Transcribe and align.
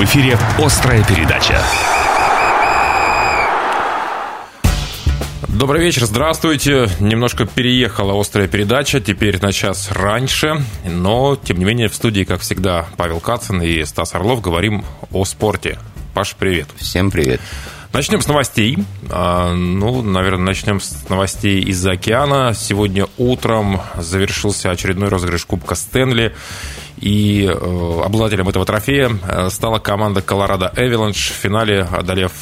В 0.00 0.04
эфире 0.04 0.38
«Острая 0.58 1.04
передача». 1.04 1.62
Добрый 5.46 5.82
вечер, 5.82 6.06
здравствуйте. 6.06 6.88
Немножко 7.00 7.44
переехала 7.44 8.18
острая 8.18 8.48
передача, 8.48 9.00
теперь 9.00 9.38
на 9.42 9.52
час 9.52 9.90
раньше, 9.92 10.64
но, 10.86 11.36
тем 11.36 11.58
не 11.58 11.66
менее, 11.66 11.90
в 11.90 11.94
студии, 11.94 12.24
как 12.24 12.40
всегда, 12.40 12.86
Павел 12.96 13.20
Кацин 13.20 13.60
и 13.60 13.84
Стас 13.84 14.14
Орлов 14.14 14.40
говорим 14.40 14.86
о 15.12 15.26
спорте. 15.26 15.78
Паш, 16.14 16.34
привет. 16.34 16.68
Всем 16.78 17.10
привет. 17.10 17.42
Начнем 17.92 18.22
с 18.22 18.26
новостей. 18.28 18.78
А, 19.10 19.52
ну, 19.52 20.00
наверное, 20.00 20.46
начнем 20.46 20.80
с 20.80 21.08
новостей 21.08 21.60
из-за 21.64 21.92
океана. 21.92 22.54
Сегодня 22.54 23.06
утром 23.18 23.82
завершился 23.96 24.70
очередной 24.70 25.10
розыгрыш 25.10 25.44
Кубка 25.44 25.74
Стэнли. 25.74 26.34
И 27.00 27.46
э, 27.46 28.00
обладателем 28.04 28.48
этого 28.48 28.66
трофея 28.66 29.10
э, 29.22 29.48
стала 29.50 29.78
команда 29.78 30.20
Colorado 30.20 30.74
Avalanche 30.74 31.32
в 31.32 31.34
финале, 31.34 31.82
одолев 31.82 32.32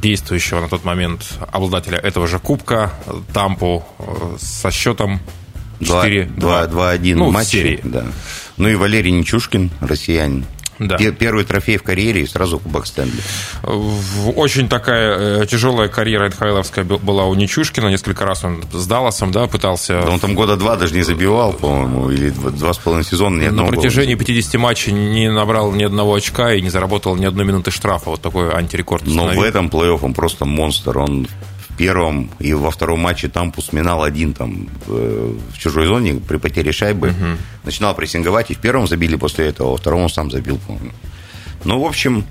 действующего 0.00 0.60
на 0.60 0.68
тот 0.68 0.84
момент 0.84 1.38
обладателя 1.52 1.98
этого 1.98 2.26
же 2.26 2.40
кубка 2.40 2.92
Тампу 3.32 3.84
э, 3.98 4.36
со 4.38 4.72
счетом 4.72 5.20
4-2. 5.80 6.36
2-1 6.36 7.14
ну, 7.14 7.30
матч. 7.30 7.56
Да. 7.84 8.06
Ну 8.56 8.68
и 8.68 8.74
Валерий 8.74 9.12
Нечушкин, 9.12 9.70
россиянин. 9.80 10.44
Да. 10.78 10.96
Первый 10.96 11.44
трофей 11.44 11.76
в 11.76 11.82
карьере 11.82 12.22
и 12.22 12.26
сразу 12.26 12.58
Кубок 12.58 12.86
Стэнли. 12.86 13.20
Очень 14.36 14.68
такая 14.68 15.44
тяжелая 15.46 15.88
карьера 15.88 16.28
НХЛовская 16.28 16.84
была 16.84 17.24
у 17.26 17.34
Нечушкина. 17.34 17.88
Несколько 17.88 18.24
раз 18.24 18.44
он 18.44 18.62
с 18.72 18.86
Далласом 18.86 19.32
да, 19.32 19.46
пытался... 19.46 20.02
Да 20.02 20.10
он 20.10 20.20
там 20.20 20.34
года 20.34 20.56
два 20.56 20.76
даже 20.76 20.94
не 20.94 21.02
забивал, 21.02 21.52
по-моему, 21.52 22.10
или 22.10 22.30
два 22.30 22.72
с 22.72 22.78
половиной 22.78 23.04
сезона 23.04 23.38
ни 23.38 23.44
На 23.44 23.48
одного 23.48 23.68
протяжении 23.68 24.14
гола. 24.14 24.26
50 24.26 24.54
матчей 24.54 24.92
не 24.92 25.30
набрал 25.30 25.72
ни 25.72 25.82
одного 25.82 26.14
очка 26.14 26.54
и 26.54 26.62
не 26.62 26.70
заработал 26.70 27.16
ни 27.16 27.24
одной 27.24 27.44
минуты 27.44 27.70
штрафа. 27.70 28.10
Вот 28.10 28.22
такой 28.22 28.52
антирекорд 28.52 29.04
Но 29.06 29.12
установил. 29.12 29.40
в 29.40 29.44
этом 29.44 29.68
плей-офф 29.68 29.98
он 30.02 30.14
просто 30.14 30.44
монстр. 30.44 30.98
Он 30.98 31.26
первом 31.78 32.30
и 32.40 32.52
во 32.52 32.70
втором 32.70 33.00
матче 33.00 33.28
Тампу 33.28 33.62
сминал 33.62 34.02
один 34.02 34.34
там 34.34 34.68
э, 34.86 35.34
в 35.52 35.58
чужой 35.58 35.86
зоне 35.86 36.20
при 36.28 36.36
потере 36.36 36.72
шайбы. 36.72 37.14
Начинал 37.64 37.94
прессинговать, 37.94 38.50
и 38.50 38.54
в 38.54 38.58
первом 38.58 38.86
забили 38.86 39.16
после 39.16 39.46
этого, 39.46 39.70
во 39.70 39.76
втором 39.76 40.02
он 40.02 40.08
сам 40.10 40.30
забил, 40.30 40.58
по-моему. 40.66 40.92
Ну, 41.64 41.80
в 41.80 41.86
общем, 41.86 42.24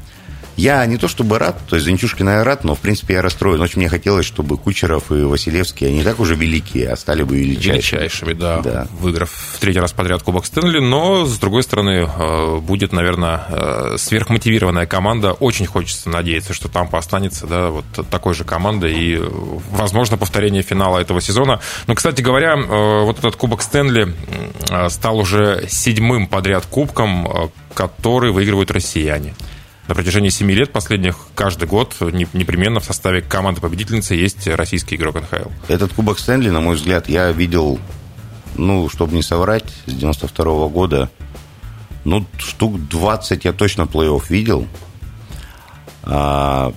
я 0.58 0.86
не 0.86 0.98
то 0.98 1.08
чтобы 1.08 1.40
рад, 1.40 1.58
то 1.70 1.76
есть 1.76 1.86
за 1.86 1.92
Нечушкина 1.92 2.30
я 2.32 2.44
рад, 2.44 2.64
но, 2.64 2.76
в 2.76 2.80
принципе, 2.80 3.14
я 3.14 3.22
расстроен. 3.22 3.62
Очень 3.62 3.80
мне 3.80 3.90
хотелось, 3.90 4.26
чтобы 4.26 4.58
Кучеров 4.58 5.12
и 5.12 5.22
Василевский, 5.22 5.88
они 5.88 6.04
так 6.04 6.20
уже 6.20 6.36
великие, 6.36 6.90
а 6.90 6.98
стали 6.98 7.24
бы 7.24 7.38
величайшими. 7.38 8.00
величайшими, 8.00 8.34
да, 8.34 8.62
Да. 8.62 8.88
выиграв 9.00 9.30
в 9.30 9.60
третий 9.60 9.80
раз 9.80 9.94
подряд 9.94 10.24
Кубок 10.24 10.46
Стэнли, 10.46 10.80
но, 10.80 11.26
с 11.26 11.38
другой 11.38 11.64
стороны, 11.64 12.10
э, 12.10 12.58
будет, 12.58 12.92
наверное, 12.92 13.46
э, 13.50 13.96
сверхмотивированная 13.98 14.88
команда. 14.88 15.34
Очень 15.34 15.68
хочется 15.68 16.10
надеяться, 16.10 16.54
что 16.54 16.68
там 16.70 16.90
останется, 16.92 17.46
да, 17.46 17.70
вот 17.70 17.86
такой 18.10 18.34
же 18.34 18.44
командой 18.44 18.94
и, 18.94 19.16
э, 19.16 19.30
возможно, 19.72 20.18
повторение 20.18 20.64
финала 20.64 20.98
этого 21.00 21.22
сезона. 21.22 21.60
Но, 21.86 21.94
кстати 21.96 22.22
говоря, 22.22 22.56
вот 22.58 23.20
этот 23.20 23.36
Кубок 23.36 23.62
Стэнли 23.62 24.14
стал 24.90 25.20
уже 25.20 25.66
седьмым 25.70 26.28
подряд 26.28 26.66
кубком, 26.66 27.52
который 27.74 28.32
выигрывают 28.32 28.72
россияне. 28.72 29.36
На 29.88 29.96
протяжении 29.96 30.30
семи 30.30 30.54
лет 30.54 30.74
последних 30.74 31.18
каждый 31.34 31.68
год 31.68 31.96
не- 32.02 32.28
непременно 32.34 32.80
в 32.82 32.86
составе 32.86 33.22
команды 33.22 33.62
победительницы 33.62 34.16
есть 34.16 34.46
российский 34.48 34.96
игрок 34.96 35.16
НХЛ. 35.22 35.50
Этот 35.70 35.94
Кубок 35.94 36.20
Стэнли, 36.20 36.50
на 36.50 36.60
мой 36.60 36.76
взгляд, 36.76 37.08
я 37.08 37.32
видел, 37.32 37.80
ну, 38.56 38.90
чтобы 38.90 39.16
не 39.16 39.22
соврать, 39.22 39.72
с 39.86 39.94
92 39.94 40.68
года, 40.68 41.10
ну, 42.04 42.26
штук 42.38 42.86
20 42.90 43.46
я 43.46 43.54
точно 43.54 43.84
плей-офф 43.84 44.24
видел. 44.30 44.68
А, 46.04 46.74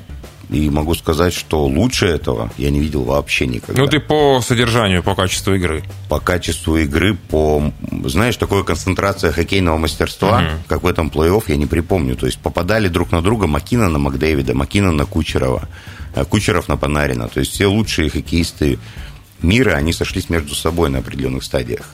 и 0.51 0.69
могу 0.69 0.95
сказать, 0.95 1.33
что 1.33 1.65
лучше 1.65 2.07
этого 2.07 2.51
я 2.59 2.71
не 2.71 2.81
видел 2.81 3.05
вообще 3.05 3.47
никогда. 3.47 3.81
Ну, 3.81 3.87
ты 3.87 4.01
по 4.01 4.41
содержанию, 4.41 5.03
по 5.03 5.15
качеству 5.15 5.55
игры. 5.55 5.85
По 6.09 6.19
качеству 6.19 6.77
игры, 6.77 7.15
по, 7.15 7.73
знаешь, 8.05 8.37
такой 8.37 8.65
концентрация 8.65 9.31
хоккейного 9.31 9.79
мастерства, 9.79 10.43
как 10.67 10.83
в 10.83 10.87
этом 10.87 11.09
плей-офф, 11.09 11.45
я 11.49 11.57
не 11.57 11.67
припомню. 11.67 12.17
То 12.17 12.27
есть 12.27 12.39
попадали 12.39 12.89
друг 12.89 13.13
на 13.13 13.23
друга 13.23 13.47
Макина 13.47 13.89
на 13.89 13.99
Макдэвида, 13.99 14.55
Макина 14.55 14.91
на 14.91 15.05
Кучерова, 15.05 15.69
э, 16.15 16.25
Кучеров 16.25 16.69
на 16.69 16.77
Панарина. 16.77 17.29
То 17.29 17.41
есть 17.41 17.53
все 17.53 17.67
лучшие 17.67 18.11
хоккеисты 18.11 18.81
мира, 19.43 19.73
они 19.73 19.93
сошлись 19.93 20.29
между 20.31 20.57
собой 20.57 20.91
на 20.91 20.99
определенных 20.99 21.45
стадиях. 21.45 21.87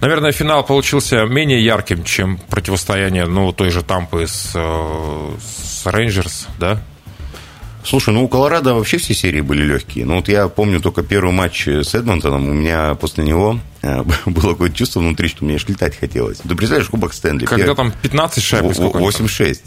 Наверное, 0.00 0.30
финал 0.30 0.64
получился 0.64 1.24
менее 1.24 1.64
ярким, 1.64 2.04
чем 2.04 2.38
противостояние, 2.38 3.26
ну, 3.26 3.52
той 3.52 3.70
же 3.70 3.82
Тампы 3.82 4.26
с, 4.26 4.52
э, 4.54 5.30
с 5.40 5.86
Рейнджерс, 5.86 6.46
да? 6.58 6.82
Слушай, 7.86 8.12
ну 8.14 8.24
у 8.24 8.28
Колорадо 8.28 8.74
вообще 8.74 8.98
все 8.98 9.14
серии 9.14 9.40
были 9.40 9.62
легкие. 9.64 10.04
Ну 10.06 10.16
вот 10.16 10.28
я 10.28 10.48
помню 10.48 10.80
только 10.80 11.02
первый 11.02 11.32
матч 11.32 11.68
с 11.68 11.94
Эдмонтоном. 11.94 12.48
У 12.48 12.52
меня 12.52 12.94
после 12.96 13.22
него 13.24 13.60
э, 13.82 14.02
было 14.26 14.52
какое-то 14.52 14.74
чувство 14.76 15.00
внутри, 15.00 15.28
что 15.28 15.44
мне 15.44 15.54
аж 15.54 15.66
летать 15.68 15.96
хотелось. 15.98 16.38
Ты 16.38 16.48
представляешь, 16.56 16.88
Кубок 16.88 17.12
Стэнли. 17.14 17.44
Когда 17.46 17.66
Пер- 17.66 17.74
там 17.76 17.92
15 18.02 18.42
шайб, 18.42 18.64
Во- 18.64 18.74
сколько 18.74 18.96
у 18.96 19.00
них 19.06 19.14
там? 19.14 19.26
8-6. 19.26 19.58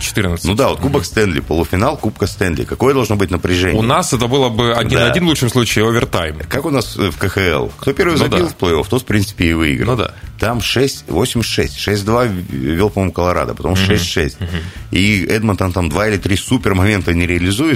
14. 0.00 0.44
Ну 0.44 0.54
да, 0.54 0.68
вот 0.68 0.80
Кубок 0.80 1.04
Стэнли, 1.04 1.40
полуфинал 1.40 1.96
Кубка 1.96 2.26
Стэнли. 2.26 2.64
Какое 2.64 2.94
должно 2.94 3.16
быть 3.16 3.30
напряжение? 3.30 3.78
У 3.78 3.82
нас 3.82 4.12
это 4.12 4.26
было 4.26 4.48
бы 4.48 4.72
1-1 4.72 4.88
Да. 5.14 5.20
в 5.20 5.22
лучшем 5.24 5.48
случае, 5.48 5.86
овертайм. 5.88 6.38
Как 6.48 6.66
у 6.66 6.70
нас 6.70 6.96
э, 6.96 7.10
в 7.10 7.16
КХЛ? 7.16 7.68
Кто 7.78 7.92
первый 7.92 8.12
Ну 8.12 8.18
забил 8.18 8.38
да. 8.40 8.46
в 8.46 8.56
плей-офф, 8.56 8.86
тот, 8.88 9.02
в 9.02 9.04
принципе, 9.06 9.46
и 9.50 9.52
выиграл. 9.54 9.92
Ну 9.92 9.96
да. 9.96 10.14
Там 10.38 10.60
6, 10.60 11.06
8-6. 11.08 11.68
6-2 11.76 12.28
вел, 12.50 12.90
по-моему, 12.90 13.12
Колорадо, 13.12 13.54
потом 13.54 13.74
6-6. 13.74 14.36
И 14.92 15.24
Эдмонтон 15.24 15.72
там 15.72 15.88
2 15.88 16.08
или 16.08 16.16
3 16.16 16.36
супер 16.36 16.74
момента 16.74 17.12
не 17.12 17.26
реализует, 17.26 17.67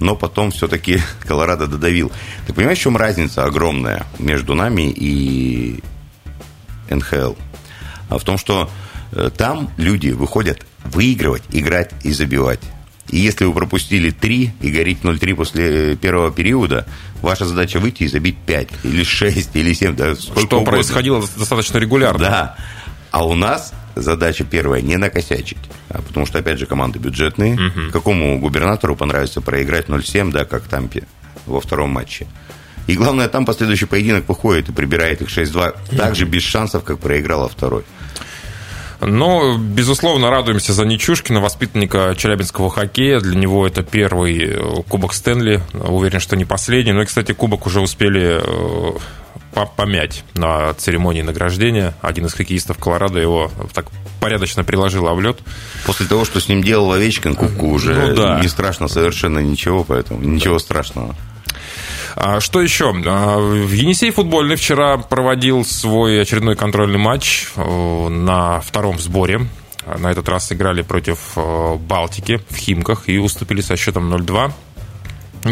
но 0.00 0.14
потом 0.16 0.50
все-таки 0.50 1.00
Колорадо 1.20 1.66
додавил. 1.66 2.12
Ты 2.46 2.52
понимаешь, 2.52 2.78
в 2.78 2.82
чем 2.82 2.96
разница 2.96 3.44
огромная 3.44 4.06
между 4.18 4.54
нами 4.54 4.90
и 4.90 5.82
НХЛ? 6.90 7.34
А 8.08 8.18
в 8.18 8.24
том, 8.24 8.38
что 8.38 8.70
э, 9.12 9.30
там 9.36 9.70
люди 9.76 10.10
выходят 10.10 10.64
выигрывать, 10.84 11.42
играть 11.50 11.92
и 12.04 12.12
забивать. 12.12 12.60
И 13.08 13.18
если 13.18 13.44
вы 13.44 13.52
пропустили 13.54 14.10
3 14.10 14.52
и 14.60 14.70
горите 14.70 15.00
0-3 15.02 15.34
после 15.34 15.92
э, 15.92 15.96
первого 15.96 16.30
периода, 16.30 16.86
ваша 17.22 17.44
задача 17.44 17.78
выйти 17.78 18.04
и 18.04 18.08
забить 18.08 18.36
5 18.46 18.68
или 18.84 19.02
6 19.02 19.50
или 19.54 19.72
7, 19.72 19.96
да, 19.96 20.14
Что 20.14 20.32
угодно. 20.32 20.64
происходило 20.64 21.22
достаточно 21.36 21.78
регулярно. 21.78 22.18
Да. 22.18 22.56
А 23.10 23.24
у 23.24 23.34
нас 23.34 23.72
задача 23.96 24.44
первая 24.44 24.82
не 24.82 24.96
накосячить. 24.96 25.58
А 25.88 26.00
потому 26.02 26.26
что, 26.26 26.38
опять 26.38 26.58
же, 26.58 26.66
команды 26.66 26.98
бюджетные. 26.98 27.58
Какому 27.92 28.38
губернатору 28.38 28.94
понравится 28.94 29.40
проиграть 29.40 29.86
0-7, 29.86 30.30
да, 30.30 30.44
как 30.44 30.64
Тампе 30.64 31.04
во 31.46 31.60
втором 31.60 31.90
матче? 31.90 32.26
И 32.86 32.94
главное, 32.94 33.28
там 33.28 33.44
последующий 33.44 33.86
поединок 33.88 34.28
выходит 34.28 34.68
и 34.68 34.72
прибирает 34.72 35.20
их 35.20 35.28
6-2 35.28 35.96
так 35.96 36.14
же 36.14 36.24
без 36.24 36.42
шансов, 36.42 36.84
как 36.84 37.00
проиграла 37.00 37.48
второй. 37.48 37.84
Но, 39.00 39.58
безусловно, 39.58 40.30
радуемся 40.30 40.72
за 40.72 40.84
Нечушкина, 40.84 41.40
воспитанника 41.40 42.14
челябинского 42.16 42.70
хоккея. 42.70 43.20
Для 43.20 43.36
него 43.36 43.66
это 43.66 43.82
первый 43.82 44.38
э, 44.38 44.82
Кубок 44.88 45.12
Стэнли. 45.12 45.60
Уверен, 45.74 46.20
что 46.20 46.34
не 46.36 46.44
последний. 46.44 46.92
Ну 46.92 47.02
и, 47.02 47.04
кстати, 47.04 47.32
Кубок 47.32 47.66
уже 47.66 47.80
успели 47.80 48.40
э, 48.42 48.92
помять 49.64 50.24
на 50.34 50.74
церемонии 50.74 51.22
награждения. 51.22 51.94
Один 52.02 52.26
из 52.26 52.34
хоккеистов 52.34 52.78
Колорадо 52.78 53.18
его 53.18 53.50
так 53.72 53.86
порядочно 54.20 54.64
приложил 54.64 55.06
об 55.08 55.20
лед. 55.20 55.38
После 55.86 56.06
того, 56.06 56.24
что 56.24 56.40
с 56.40 56.48
ним 56.48 56.62
делал 56.62 56.92
Овечкин, 56.92 57.34
Кубку 57.36 57.68
уже 57.68 57.94
Ну 57.94 58.14
да. 58.16 58.40
не 58.40 58.48
страшно 58.48 58.88
совершенно 58.88 59.38
ничего, 59.38 59.84
поэтому 59.84 60.20
ничего 60.20 60.58
страшного. 60.58 61.14
А 62.16 62.40
что 62.40 62.62
еще? 62.62 62.94
А, 63.06 63.38
В 63.38 63.70
Енисей 63.72 64.10
футбольный 64.10 64.56
вчера 64.56 64.96
проводил 64.96 65.64
свой 65.64 66.20
очередной 66.22 66.56
контрольный 66.56 66.98
матч 66.98 67.48
э, 67.56 68.08
на 68.08 68.60
втором 68.60 68.98
сборе. 68.98 69.46
На 69.98 70.10
этот 70.10 70.28
раз 70.28 70.50
играли 70.50 70.82
против 70.82 71.18
э, 71.36 71.74
Балтики 71.76 72.40
в 72.50 72.56
Химках 72.56 73.08
и 73.08 73.18
уступили 73.18 73.60
со 73.60 73.76
счетом 73.76 74.12
0-2. 74.12 74.50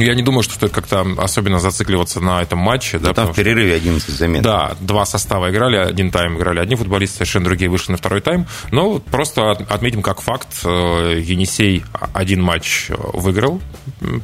Я 0.00 0.14
не 0.14 0.22
думаю, 0.22 0.42
что 0.42 0.54
стоит 0.54 0.72
как-то 0.72 1.06
особенно 1.18 1.58
зацикливаться 1.58 2.20
на 2.20 2.42
этом 2.42 2.58
матче. 2.58 2.98
Да, 2.98 3.08
Да, 3.08 3.14
там 3.14 3.32
в 3.32 3.36
перерыве 3.36 3.74
11 3.74 4.08
замен. 4.10 4.42
да, 4.42 4.74
два 4.80 5.04
состава 5.06 5.50
играли, 5.50 5.76
один 5.76 6.10
тайм 6.10 6.36
играли 6.36 6.58
одни 6.60 6.74
футболисты, 6.76 7.16
совершенно 7.18 7.44
другие 7.46 7.70
вышли 7.70 7.92
на 7.92 7.98
второй 7.98 8.20
тайм. 8.20 8.46
Но 8.70 8.98
просто 8.98 9.50
от- 9.52 9.70
отметим 9.70 10.02
как 10.02 10.20
факт, 10.20 10.48
э, 10.64 11.20
Енисей 11.24 11.84
один 12.12 12.42
матч 12.42 12.88
выиграл 12.88 13.60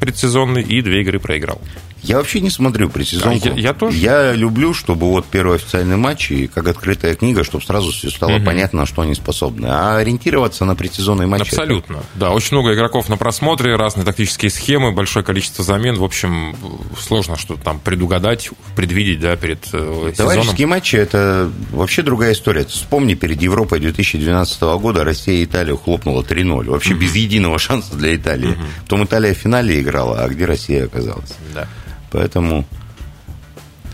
предсезонный 0.00 0.62
и 0.62 0.82
две 0.82 1.00
игры 1.02 1.18
проиграл. 1.18 1.60
Я 2.02 2.16
вообще 2.16 2.40
не 2.40 2.50
смотрю 2.50 2.88
предсезонку. 2.88 3.48
А 3.48 3.52
я, 3.52 3.54
я 3.54 3.74
тоже. 3.74 3.98
Я 3.98 4.32
люблю, 4.32 4.74
чтобы 4.74 5.06
вот 5.06 5.26
первый 5.26 5.56
официальный 5.56 5.96
матч, 5.96 6.30
и 6.30 6.46
как 6.46 6.68
открытая 6.68 7.14
книга, 7.14 7.44
чтобы 7.44 7.64
сразу 7.64 7.92
все 7.92 8.10
стало 8.10 8.36
угу. 8.36 8.44
понятно, 8.44 8.80
на 8.80 8.86
что 8.86 9.02
они 9.02 9.14
способны. 9.14 9.66
А 9.66 9.98
ориентироваться 9.98 10.64
на 10.64 10.74
предсезонные 10.74 11.26
матчи... 11.26 11.42
Абсолютно. 11.42 11.96
Это... 11.96 12.04
Да, 12.14 12.30
очень 12.30 12.56
много 12.56 12.74
игроков 12.74 13.08
на 13.08 13.16
просмотре, 13.16 13.76
разные 13.76 14.04
тактические 14.04 14.50
схемы, 14.50 14.92
большое 14.92 15.24
количество 15.24 15.64
замен. 15.64 15.96
В 15.96 16.04
общем, 16.04 16.56
сложно 16.98 17.36
что-то 17.36 17.62
там 17.62 17.80
предугадать, 17.80 18.50
предвидеть, 18.76 19.20
да, 19.20 19.36
перед 19.36 19.66
э, 19.72 20.12
Товарищеские 20.16 20.56
сезоном. 20.56 20.70
матчи– 20.70 20.96
это 20.96 21.50
вообще 21.72 22.02
другая 22.02 22.32
история. 22.32 22.64
Вспомни, 22.64 23.14
перед 23.14 23.42
Европой 23.42 23.80
2012 23.80 24.60
года 24.80 25.04
Россия 25.04 25.36
и 25.36 25.44
Италия 25.44 25.76
хлопнула 25.76 26.22
3-0. 26.22 26.64
Вообще 26.70 26.94
угу. 26.94 27.02
без 27.02 27.14
единого 27.14 27.58
шанса 27.60 27.94
для 27.96 28.16
Италии. 28.16 28.52
Угу. 28.52 28.62
Потом 28.84 29.04
Италия 29.04 29.34
в 29.34 29.38
финале 29.38 29.80
играла, 29.80 30.22
а 30.22 30.28
где 30.28 30.44
Россия 30.44 30.86
оказалась? 30.86 31.30
Да. 31.54 31.68
Поэтому 32.10 32.64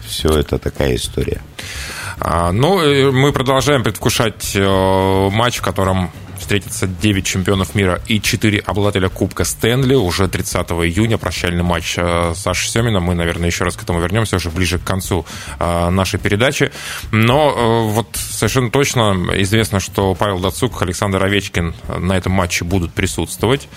все 0.06 0.28
это 0.30 0.58
такая 0.58 0.94
история. 0.94 1.42
А, 2.18 2.52
ну, 2.52 3.12
мы 3.12 3.32
продолжаем 3.32 3.82
предвкушать 3.82 4.52
э, 4.54 5.30
матч, 5.30 5.58
в 5.58 5.62
котором 5.62 6.10
встретятся 6.38 6.86
9 6.86 7.24
чемпионов 7.24 7.74
мира 7.74 8.00
и 8.06 8.20
4 8.20 8.58
обладателя 8.60 9.08
Кубка 9.08 9.44
Стэнли 9.44 9.94
уже 9.94 10.28
30 10.28 10.56
июня. 10.70 11.18
Прощальный 11.18 11.62
матч 11.62 11.94
э, 11.96 12.32
Саши 12.34 12.68
Семина. 12.68 13.00
Мы, 13.00 13.14
наверное, 13.14 13.46
еще 13.46 13.64
раз 13.64 13.76
к 13.76 13.82
этому 13.82 14.00
вернемся 14.00 14.36
уже 14.36 14.50
ближе 14.50 14.78
к 14.78 14.84
концу 14.84 15.26
э, 15.58 15.90
нашей 15.90 16.18
передачи. 16.18 16.72
Но 17.12 17.50
э, 17.50 17.92
вот 17.92 18.08
совершенно 18.16 18.70
точно 18.70 19.26
известно, 19.42 19.80
что 19.80 20.14
Павел 20.14 20.38
Дацук, 20.38 20.80
Александр 20.82 21.22
Овечкин 21.24 21.74
на 21.98 22.16
этом 22.16 22.32
матче 22.32 22.64
будут 22.64 22.92
присутствовать. 22.92 23.68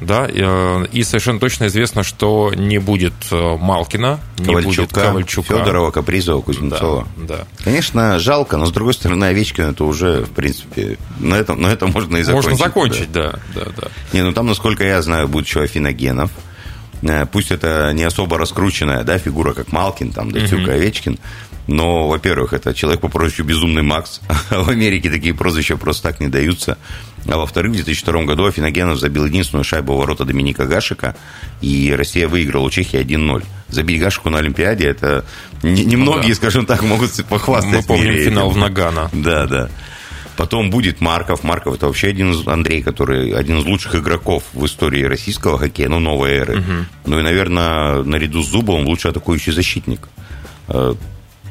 Да? 0.00 0.26
И 0.26 1.02
совершенно 1.02 1.40
точно 1.40 1.66
известно, 1.66 2.02
что 2.02 2.52
не 2.54 2.78
будет 2.78 3.14
Малкина, 3.30 4.20
не 4.38 4.46
Ковальчука, 4.46 4.80
будет 4.82 4.92
Ковальчука. 4.92 5.58
Федорова, 5.58 5.90
Капризова, 5.90 6.40
Кузнецова. 6.40 7.06
Да, 7.16 7.38
да. 7.38 7.46
Конечно, 7.64 8.18
жалко, 8.18 8.56
но 8.56 8.66
с 8.66 8.70
другой 8.70 8.94
стороны, 8.94 9.24
Овечкин 9.26 9.64
это 9.64 9.84
уже, 9.84 10.24
в 10.24 10.30
принципе, 10.30 10.98
на 11.18 11.34
этом, 11.34 11.60
на 11.60 11.68
этом 11.68 11.90
можно 11.90 12.05
и 12.14 12.22
закончить. 12.22 12.50
Можно 12.50 12.56
закончить, 12.56 13.12
да. 13.12 13.32
да, 13.54 13.64
да, 13.64 13.72
да. 13.76 13.88
Не, 14.12 14.22
ну 14.22 14.32
там, 14.32 14.46
насколько 14.46 14.84
я 14.84 15.00
знаю, 15.02 15.28
будет 15.28 15.46
еще 15.46 15.62
Афиногенов. 15.62 16.30
Э, 17.02 17.26
пусть 17.26 17.50
это 17.50 17.92
не 17.92 18.04
особо 18.04 18.38
раскрученная 18.38 19.04
да, 19.04 19.18
фигура, 19.18 19.52
как 19.52 19.72
Малкин, 19.72 20.12
там, 20.12 20.30
Датюк, 20.30 20.60
угу. 20.60 20.70
Овечкин. 20.70 21.18
Но, 21.66 22.06
во-первых, 22.06 22.52
это 22.52 22.72
человек 22.74 23.00
по 23.00 23.08
прозвищу 23.08 23.42
Безумный 23.42 23.82
Макс. 23.82 24.20
в 24.50 24.68
Америке 24.68 25.10
такие 25.10 25.34
прозвища 25.34 25.76
просто 25.76 26.04
так 26.04 26.20
не 26.20 26.28
даются. 26.28 26.78
А 27.28 27.38
во-вторых, 27.38 27.72
в 27.72 27.74
2002 27.74 28.22
году 28.22 28.46
Афиногенов 28.46 29.00
забил 29.00 29.26
единственную 29.26 29.64
шайбу 29.64 29.94
в 29.94 29.98
ворота 29.98 30.24
Доминика 30.24 30.64
Гашика, 30.66 31.16
и 31.60 31.92
Россия 31.96 32.28
выиграла 32.28 32.64
у 32.64 32.70
Чехии 32.70 33.00
1-0. 33.00 33.44
Забить 33.68 34.00
Гашику 34.00 34.30
на 34.30 34.38
Олимпиаде, 34.38 34.86
это 34.86 35.24
немногие, 35.64 35.86
не, 35.86 35.96
ну, 35.96 36.22
да. 36.22 36.34
скажем 36.34 36.66
так, 36.66 36.82
могут 36.82 37.12
похвастаться. 37.24 37.76
Мы 37.76 37.82
помним 37.82 38.14
финал 38.14 38.50
в 38.50 38.56
Нагано. 38.56 39.10
Да, 39.12 39.46
да. 39.46 39.70
Потом 40.36 40.70
будет 40.70 41.00
Марков. 41.00 41.44
Марков 41.44 41.76
это 41.76 41.86
вообще 41.86 42.08
один 42.08 42.32
из 42.32 42.46
Андрей, 42.46 42.82
который 42.82 43.32
один 43.32 43.58
из 43.58 43.64
лучших 43.64 43.94
игроков 43.96 44.44
в 44.52 44.64
истории 44.66 45.02
российского 45.02 45.58
хоккея, 45.58 45.88
ну, 45.88 45.98
новой 45.98 46.32
эры. 46.32 46.58
Угу. 46.58 46.72
Ну 47.06 47.18
и, 47.20 47.22
наверное, 47.22 48.02
наряду 48.02 48.42
с 48.42 48.48
Зубовым 48.48 48.86
лучший 48.86 49.10
атакующий 49.10 49.52
защитник. 49.52 50.00
Э, 50.68 50.94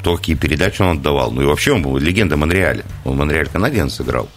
то, 0.03 0.17
какие 0.17 0.35
передачи 0.35 0.81
он 0.83 0.97
отдавал. 0.97 1.31
Ну 1.31 1.41
и 1.41 1.45
вообще 1.45 1.71
он 1.71 1.81
был 1.81 1.97
легенда 1.97 2.37
Монреаля. 2.37 2.85
Он 3.05 3.17
Монреаль 3.17 3.47
Канадиен 3.47 3.89
сыграл. 3.89 4.29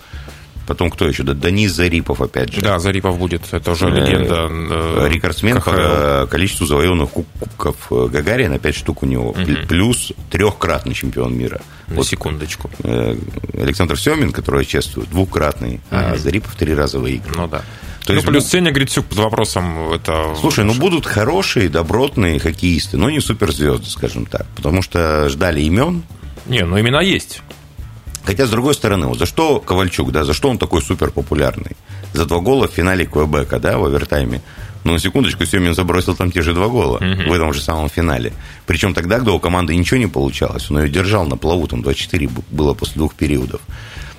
Потом 0.68 0.90
кто 0.90 1.08
еще? 1.08 1.22
Да, 1.22 1.32
Данис 1.32 1.72
Зарипов, 1.72 2.20
опять 2.20 2.52
же. 2.52 2.60
Да, 2.60 2.78
Зарипов 2.78 3.18
будет, 3.18 3.40
это 3.52 3.70
уже 3.70 3.88
легенда. 3.88 4.48
Э, 4.50 5.08
Рекордсмен 5.10 5.62
по 5.62 6.28
количеству 6.30 6.66
завоеванных 6.66 7.08
кубков 7.08 7.76
э, 7.90 8.08
Гагарина, 8.12 8.58
5 8.58 8.74
штук 8.74 9.02
у 9.02 9.06
него. 9.06 9.34
Плюс 9.66 10.12
трехкратный 10.30 10.92
чемпион 10.92 11.34
мира. 11.34 11.62
На 11.86 12.04
секундочку. 12.04 12.70
Э, 12.84 13.16
Александр 13.54 13.98
Семин, 13.98 14.30
который 14.30 14.66
чествует, 14.66 15.08
двукратный, 15.08 15.80
а 15.90 16.16
Зарипов 16.18 16.54
три 16.54 16.74
раза 16.74 16.98
выиграл. 16.98 17.34
Ну 17.34 17.48
да. 17.48 17.62
То 18.04 18.12
ну, 18.12 18.14
есть, 18.16 18.26
плюс 18.26 18.44
Сеня 18.46 18.70
Грицюк 18.70 19.06
под 19.06 19.18
вопросом 19.18 19.92
это... 19.92 20.34
Слушай, 20.38 20.64
ну 20.64 20.74
будут 20.74 21.06
хорошие, 21.06 21.70
добротные 21.70 22.38
хоккеисты, 22.38 22.98
но 22.98 23.08
не 23.08 23.20
суперзвезды, 23.20 23.88
скажем 23.88 24.26
так. 24.26 24.46
Потому 24.54 24.82
что 24.82 25.30
ждали 25.30 25.62
имен. 25.62 26.02
Не, 26.46 26.64
ну 26.64 26.78
имена 26.78 27.00
есть. 27.00 27.42
Хотя, 28.28 28.44
с 28.44 28.50
другой 28.50 28.74
стороны, 28.74 29.06
вот 29.06 29.18
за 29.18 29.24
что 29.24 29.58
Ковальчук, 29.58 30.12
да, 30.12 30.22
за 30.22 30.34
что 30.34 30.50
он 30.50 30.58
такой 30.58 30.82
супер 30.82 31.10
популярный? 31.10 31.78
За 32.12 32.26
два 32.26 32.40
гола 32.40 32.68
в 32.68 32.72
финале 32.72 33.06
Квебека, 33.06 33.58
да, 33.58 33.78
в 33.78 33.86
овертайме. 33.86 34.42
Но 34.84 34.92
на 34.92 34.98
секундочку 34.98 35.46
Семин 35.46 35.74
забросил 35.74 36.14
там 36.14 36.30
те 36.30 36.42
же 36.42 36.52
два 36.52 36.68
гола 36.68 36.96
угу. 36.96 37.30
в 37.30 37.32
этом 37.32 37.54
же 37.54 37.62
самом 37.62 37.88
финале. 37.88 38.34
Причем 38.66 38.92
тогда, 38.92 39.16
когда 39.16 39.32
у 39.32 39.40
команды 39.40 39.74
ничего 39.74 39.98
не 39.98 40.08
получалось, 40.08 40.70
он 40.70 40.82
ее 40.82 40.90
держал 40.90 41.24
на 41.24 41.38
плаву, 41.38 41.66
там 41.68 41.80
24 41.80 42.28
было 42.50 42.74
после 42.74 42.96
двух 42.96 43.14
периодов. 43.14 43.62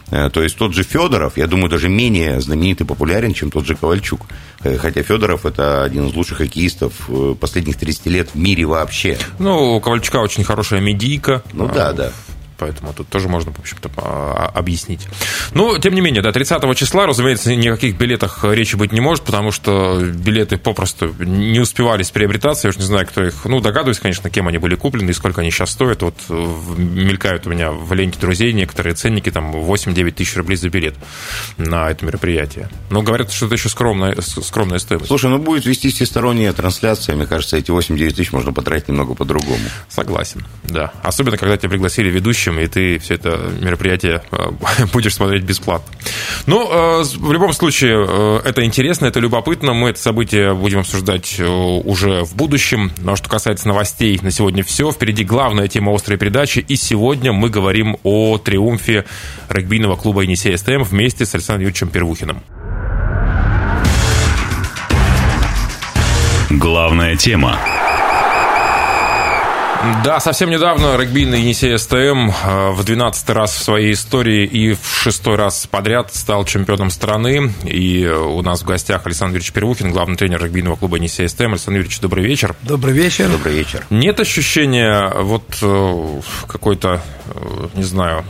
Э, 0.09 0.31
то 0.31 0.41
есть 0.41 0.57
тот 0.57 0.73
же 0.73 0.81
Федоров, 0.81 1.37
я 1.37 1.45
думаю, 1.45 1.69
даже 1.69 1.87
менее 1.87 2.41
знаменитый 2.41 2.87
популярен, 2.87 3.35
чем 3.35 3.51
тот 3.51 3.67
же 3.67 3.75
Ковальчук. 3.75 4.21
Э, 4.63 4.79
хотя 4.79 5.03
Федоров 5.03 5.45
это 5.45 5.83
один 5.83 6.07
из 6.07 6.15
лучших 6.15 6.39
хоккеистов 6.39 6.93
э, 7.09 7.35
последних 7.39 7.77
30 7.77 8.07
лет 8.07 8.29
в 8.33 8.39
мире 8.39 8.65
вообще. 8.65 9.19
Ну, 9.37 9.75
у 9.75 9.79
Ковальчука 9.79 10.17
очень 10.17 10.43
хорошая 10.43 10.81
медийка. 10.81 11.43
Ну 11.53 11.67
да, 11.67 11.93
да. 11.93 12.11
Поэтому 12.59 12.93
тут 12.93 13.07
тоже 13.07 13.29
можно, 13.29 13.51
в 13.51 13.59
общем-то, 13.59 13.89
а, 13.97 14.51
объяснить. 14.53 15.07
Но, 15.53 15.77
тем 15.77 15.93
не 15.93 16.01
менее, 16.01 16.21
до 16.21 16.31
30 16.31 16.75
числа, 16.75 17.05
разумеется, 17.05 17.55
никаких 17.55 17.97
билетах 17.97 18.43
речи 18.43 18.75
быть 18.75 18.91
не 18.91 19.01
может, 19.01 19.23
потому 19.23 19.51
что 19.51 19.99
билеты 20.01 20.57
попросту 20.57 21.13
не 21.19 21.59
успевались 21.59 22.11
приобретаться. 22.11 22.67
Я 22.67 22.69
уж 22.69 22.77
не 22.77 22.83
знаю, 22.83 23.07
кто 23.07 23.23
их... 23.23 23.45
Ну, 23.45 23.61
догадываюсь, 23.61 23.99
конечно, 23.99 24.29
кем 24.29 24.47
они 24.47 24.57
были 24.57 24.75
куплены 24.75 25.11
и 25.11 25.13
сколько 25.13 25.41
они 25.41 25.51
сейчас 25.51 25.71
стоят. 25.71 26.01
Вот 26.01 26.15
э, 26.29 26.55
мелькают 26.77 27.47
у 27.47 27.49
меня 27.49 27.71
в 27.71 27.93
ленте 27.93 28.19
друзей 28.19 28.53
некоторые 28.53 28.95
ценники, 28.95 29.31
там 29.31 29.51
8-9 29.51 30.11
тысяч 30.11 30.35
рублей 30.35 30.57
за 30.57 30.69
билет 30.69 30.95
на 31.57 31.89
это 31.89 32.05
мероприятие. 32.05 32.69
Но 32.89 33.01
говорят, 33.01 33.31
что 33.31 33.45
это 33.45 33.55
еще 33.55 33.69
скромная, 33.69 34.15
скромная 34.21 34.79
стоимость. 34.79 35.07
Слушай, 35.07 35.29
ну 35.29 35.39
будет 35.39 35.65
вести 35.65 35.89
всесторонняя 35.89 36.53
трансляция. 36.53 37.15
Мне 37.15 37.25
кажется, 37.25 37.57
эти 37.57 37.71
8-9 37.71 38.13
тысяч 38.13 38.31
можно 38.31 38.51
потратить 38.51 38.89
немного 38.89 39.15
по-другому. 39.15 39.59
Согласен, 39.87 40.45
да. 40.63 40.91
Особенно, 41.03 41.37
когда 41.37 41.57
тебя 41.57 41.69
пригласили 41.69 42.09
ведущие 42.09 42.48
ведущим, 42.49 42.59
и 42.59 42.67
ты 42.67 42.99
все 42.99 43.15
это 43.15 43.39
мероприятие 43.59 44.21
э, 44.31 44.51
будешь 44.93 45.15
смотреть 45.15 45.43
бесплатно. 45.43 45.93
Ну, 46.45 46.67
э, 46.71 47.03
в 47.03 47.31
любом 47.31 47.53
случае, 47.53 48.05
э, 48.07 48.41
это 48.45 48.65
интересно, 48.65 49.05
это 49.05 49.19
любопытно. 49.19 49.73
Мы 49.73 49.89
это 49.89 49.99
событие 49.99 50.53
будем 50.53 50.79
обсуждать 50.79 51.39
уже 51.39 52.23
в 52.23 52.35
будущем. 52.35 52.91
Но 52.97 53.15
что 53.15 53.29
касается 53.29 53.67
новостей, 53.67 54.19
на 54.21 54.31
сегодня 54.31 54.63
все. 54.63 54.91
Впереди 54.91 55.23
главная 55.23 55.67
тема 55.67 55.93
острой 55.93 56.17
передачи. 56.17 56.59
И 56.59 56.75
сегодня 56.75 57.31
мы 57.31 57.49
говорим 57.49 57.97
о 58.03 58.37
триумфе 58.37 59.05
регбийного 59.49 59.95
клуба 59.95 60.21
«Енисей 60.21 60.57
СТМ» 60.57 60.83
вместе 60.83 61.25
с 61.25 61.33
Александром 61.33 61.63
Юрьевичем 61.63 61.89
Первухиным. 61.89 62.41
Главная 66.49 67.15
тема. 67.15 67.78
Да, 70.03 70.19
совсем 70.19 70.49
недавно 70.49 70.97
регбийный 70.97 71.39
Енисей 71.39 71.77
СТМ 71.77 72.31
э, 72.31 72.71
в 72.71 72.83
12 72.83 73.29
раз 73.29 73.53
в 73.53 73.63
своей 73.63 73.93
истории 73.93 74.45
и 74.45 74.73
в 74.73 75.01
шестой 75.01 75.37
раз 75.37 75.67
подряд 75.71 76.13
стал 76.13 76.43
чемпионом 76.43 76.89
страны. 76.89 77.53
И 77.63 78.05
у 78.05 78.41
нас 78.41 78.61
в 78.61 78.65
гостях 78.65 79.05
Александр 79.05 79.35
Юрьевич 79.35 79.53
Первухин, 79.53 79.91
главный 79.91 80.17
тренер 80.17 80.43
регбийного 80.43 80.75
клуба 80.75 80.97
Енисей 80.97 81.29
СТМ. 81.29 81.51
Александр 81.51 81.77
Юрьевич, 81.77 82.01
добрый 82.01 82.25
вечер. 82.25 82.55
Добрый 82.61 82.93
вечер. 82.93 83.29
Добрый 83.29 83.53
вечер. 83.53 83.85
Нет 83.89 84.19
ощущения 84.19 85.13
вот 85.15 85.45
э, 85.61 86.21
какой-то, 86.47 87.01
э, 87.27 87.67
не 87.75 87.83
знаю, 87.83 88.25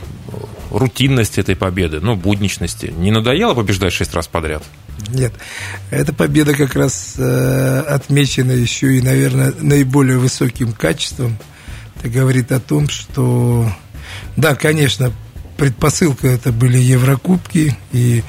рутинности 0.69 1.39
этой 1.39 1.55
победы, 1.55 1.99
ну, 1.99 2.15
будничности? 2.15 2.93
Не 2.95 3.09
надоело 3.09 3.55
побеждать 3.55 3.91
шесть 3.91 4.13
раз 4.13 4.27
подряд? 4.27 4.61
Нет, 5.13 5.33
эта 5.89 6.13
победа 6.13 6.53
как 6.53 6.75
раз 6.75 7.15
э, 7.17 7.83
отмечена 7.87 8.51
еще 8.51 8.97
и, 8.97 9.01
наверное, 9.01 9.53
наиболее 9.59 10.17
высоким 10.17 10.73
качеством. 10.73 11.37
Это 11.97 12.09
говорит 12.09 12.51
о 12.51 12.59
том, 12.59 12.89
что, 12.89 13.71
да, 14.37 14.55
конечно, 14.55 15.11
предпосылка 15.57 16.27
это 16.27 16.51
были 16.51 16.77
Еврокубки, 16.77 17.77
и, 17.91 18.23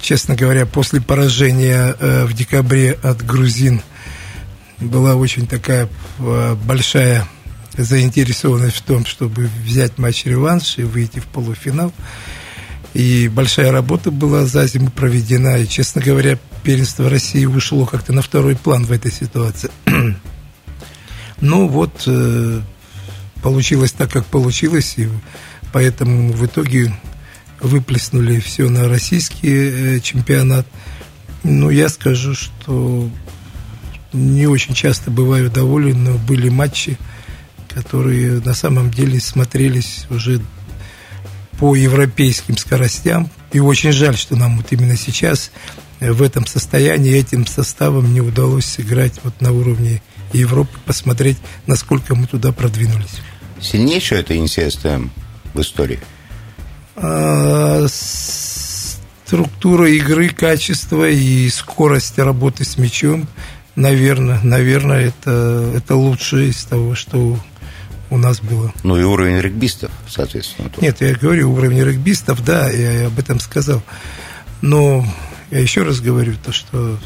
честно 0.00 0.36
говоря, 0.36 0.66
после 0.66 1.00
поражения 1.00 1.96
э, 1.98 2.24
в 2.24 2.34
декабре 2.34 2.98
от 3.02 3.24
грузин 3.24 3.82
была 4.78 5.14
очень 5.14 5.46
такая 5.46 5.88
э, 6.18 6.56
большая 6.64 7.26
заинтересованность 7.76 8.76
в 8.76 8.82
том, 8.82 9.06
чтобы 9.06 9.48
взять 9.64 9.98
матч-реванш 9.98 10.78
и 10.78 10.82
выйти 10.82 11.20
в 11.20 11.26
полуфинал. 11.26 11.92
И 12.94 13.28
большая 13.28 13.70
работа 13.70 14.10
была 14.10 14.46
за 14.46 14.66
зиму 14.66 14.90
проведена. 14.90 15.58
И, 15.58 15.68
честно 15.68 16.02
говоря, 16.02 16.38
первенство 16.62 17.08
России 17.08 17.44
ушло 17.44 17.86
как-то 17.86 18.12
на 18.12 18.22
второй 18.22 18.56
план 18.56 18.84
в 18.84 18.92
этой 18.92 19.12
ситуации. 19.12 19.70
ну 21.40 21.68
вот, 21.68 22.02
э, 22.06 22.60
получилось 23.42 23.92
так, 23.92 24.10
как 24.10 24.26
получилось. 24.26 24.94
И 24.96 25.08
поэтому 25.72 26.32
в 26.32 26.44
итоге 26.44 26.92
выплеснули 27.60 28.40
все 28.40 28.68
на 28.68 28.88
российский 28.88 29.96
э, 29.96 30.00
чемпионат. 30.00 30.66
Ну, 31.42 31.70
я 31.70 31.88
скажу, 31.88 32.34
что 32.34 33.08
не 34.12 34.46
очень 34.46 34.74
часто 34.74 35.10
бываю 35.10 35.50
доволен, 35.50 36.04
но 36.04 36.14
были 36.18 36.48
матчи, 36.48 36.98
которые 37.68 38.40
на 38.40 38.54
самом 38.54 38.90
деле 38.90 39.20
смотрелись 39.20 40.06
уже 40.10 40.40
по 41.60 41.76
европейским 41.76 42.56
скоростям. 42.56 43.30
И 43.52 43.60
очень 43.60 43.92
жаль, 43.92 44.16
что 44.16 44.34
нам 44.34 44.56
вот 44.56 44.66
именно 44.70 44.96
сейчас 44.96 45.52
в 46.00 46.22
этом 46.22 46.46
состоянии, 46.46 47.14
этим 47.14 47.46
составом 47.46 48.12
не 48.12 48.22
удалось 48.22 48.64
сыграть 48.64 49.20
вот 49.22 49.40
на 49.40 49.52
уровне 49.52 50.02
Европы, 50.32 50.78
посмотреть, 50.86 51.36
насколько 51.66 52.14
мы 52.14 52.26
туда 52.26 52.52
продвинулись. 52.52 53.20
Сильнейшая 53.60 54.20
это 54.20 54.70
СТМ 54.70 55.08
в 55.52 55.60
истории? 55.60 56.00
А, 56.96 57.86
структура 59.26 59.90
игры, 59.90 60.30
качество 60.30 61.08
и 61.08 61.48
скорость 61.50 62.18
работы 62.18 62.64
с 62.64 62.78
мячом, 62.78 63.28
наверное, 63.76 64.40
наверное, 64.42 65.08
это, 65.08 65.72
это 65.76 65.94
лучшее 65.94 66.50
из 66.50 66.64
того, 66.64 66.94
что 66.94 67.38
у 68.10 68.18
нас 68.18 68.40
было. 68.40 68.72
Ну 68.82 68.98
и 68.98 69.02
уровень 69.02 69.40
регбистов, 69.40 69.90
соответственно. 70.08 70.68
Тоже. 70.68 70.82
Нет, 70.82 71.00
я 71.00 71.14
говорю, 71.14 71.52
уровень 71.52 71.82
регбистов, 71.82 72.44
да, 72.44 72.68
я 72.68 73.06
об 73.06 73.18
этом 73.18 73.40
сказал. 73.40 73.82
Но 74.60 75.06
я 75.50 75.60
еще 75.60 75.82
раз 75.82 76.00
говорю, 76.00 76.34
то, 76.44 76.52
что 76.52 76.98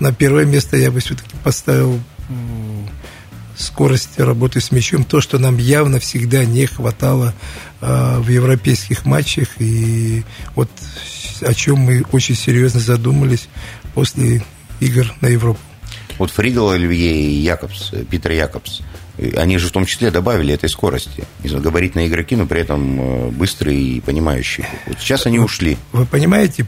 на 0.00 0.12
первое 0.12 0.44
место 0.44 0.76
я 0.76 0.90
бы 0.90 1.00
все-таки 1.00 1.36
поставил 1.44 2.00
скорость 3.56 4.18
работы 4.18 4.60
с 4.60 4.70
мячом, 4.70 5.04
то, 5.04 5.20
что 5.20 5.38
нам 5.38 5.56
явно 5.58 5.98
всегда 5.98 6.44
не 6.44 6.66
хватало 6.66 7.34
э, 7.80 8.18
в 8.18 8.28
европейских 8.28 9.06
матчах, 9.06 9.48
и 9.58 10.24
вот 10.54 10.70
о 11.40 11.54
чем 11.54 11.78
мы 11.78 12.04
очень 12.12 12.34
серьезно 12.34 12.80
задумались 12.80 13.48
после 13.94 14.42
игр 14.80 15.12
на 15.20 15.28
Европу. 15.28 15.60
Вот 16.18 16.30
Фридл, 16.30 16.68
Оливье 16.68 17.14
и 17.14 17.34
Якобс, 17.40 17.92
Питер 18.10 18.32
Якобс, 18.32 18.80
они 19.36 19.58
же 19.58 19.68
в 19.68 19.72
том 19.72 19.86
числе 19.86 20.10
добавили 20.10 20.54
этой 20.54 20.68
скорости. 20.68 21.24
Габаритные 21.42 22.08
игроки, 22.08 22.36
но 22.36 22.46
при 22.46 22.60
этом 22.60 23.00
э, 23.00 23.28
быстрые 23.30 23.78
и 23.78 24.00
понимающие. 24.00 24.68
Вот 24.86 24.98
сейчас 25.00 25.26
они 25.26 25.38
ушли. 25.38 25.78
Вы 25.92 26.06
понимаете, 26.06 26.66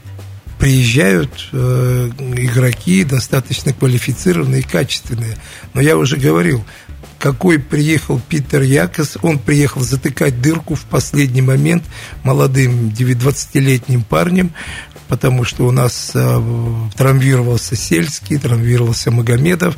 приезжают 0.58 1.48
э, 1.52 2.10
игроки 2.36 3.04
достаточно 3.04 3.72
квалифицированные 3.72 4.60
и 4.60 4.64
качественные. 4.64 5.36
Но 5.74 5.80
я 5.80 5.96
уже 5.96 6.16
говорил, 6.16 6.64
какой 7.18 7.58
приехал 7.58 8.20
Питер 8.28 8.62
Якос, 8.62 9.18
он 9.22 9.38
приехал 9.38 9.82
затыкать 9.82 10.40
дырку 10.40 10.74
в 10.74 10.84
последний 10.84 11.42
момент 11.42 11.84
молодым 12.22 12.88
20-летним 12.88 14.04
парнем, 14.04 14.52
потому 15.08 15.44
что 15.44 15.66
у 15.66 15.70
нас 15.70 16.12
э, 16.14 16.42
травмировался 16.96 17.76
Сельский, 17.76 18.38
травмировался 18.38 19.10
Магомедов, 19.10 19.76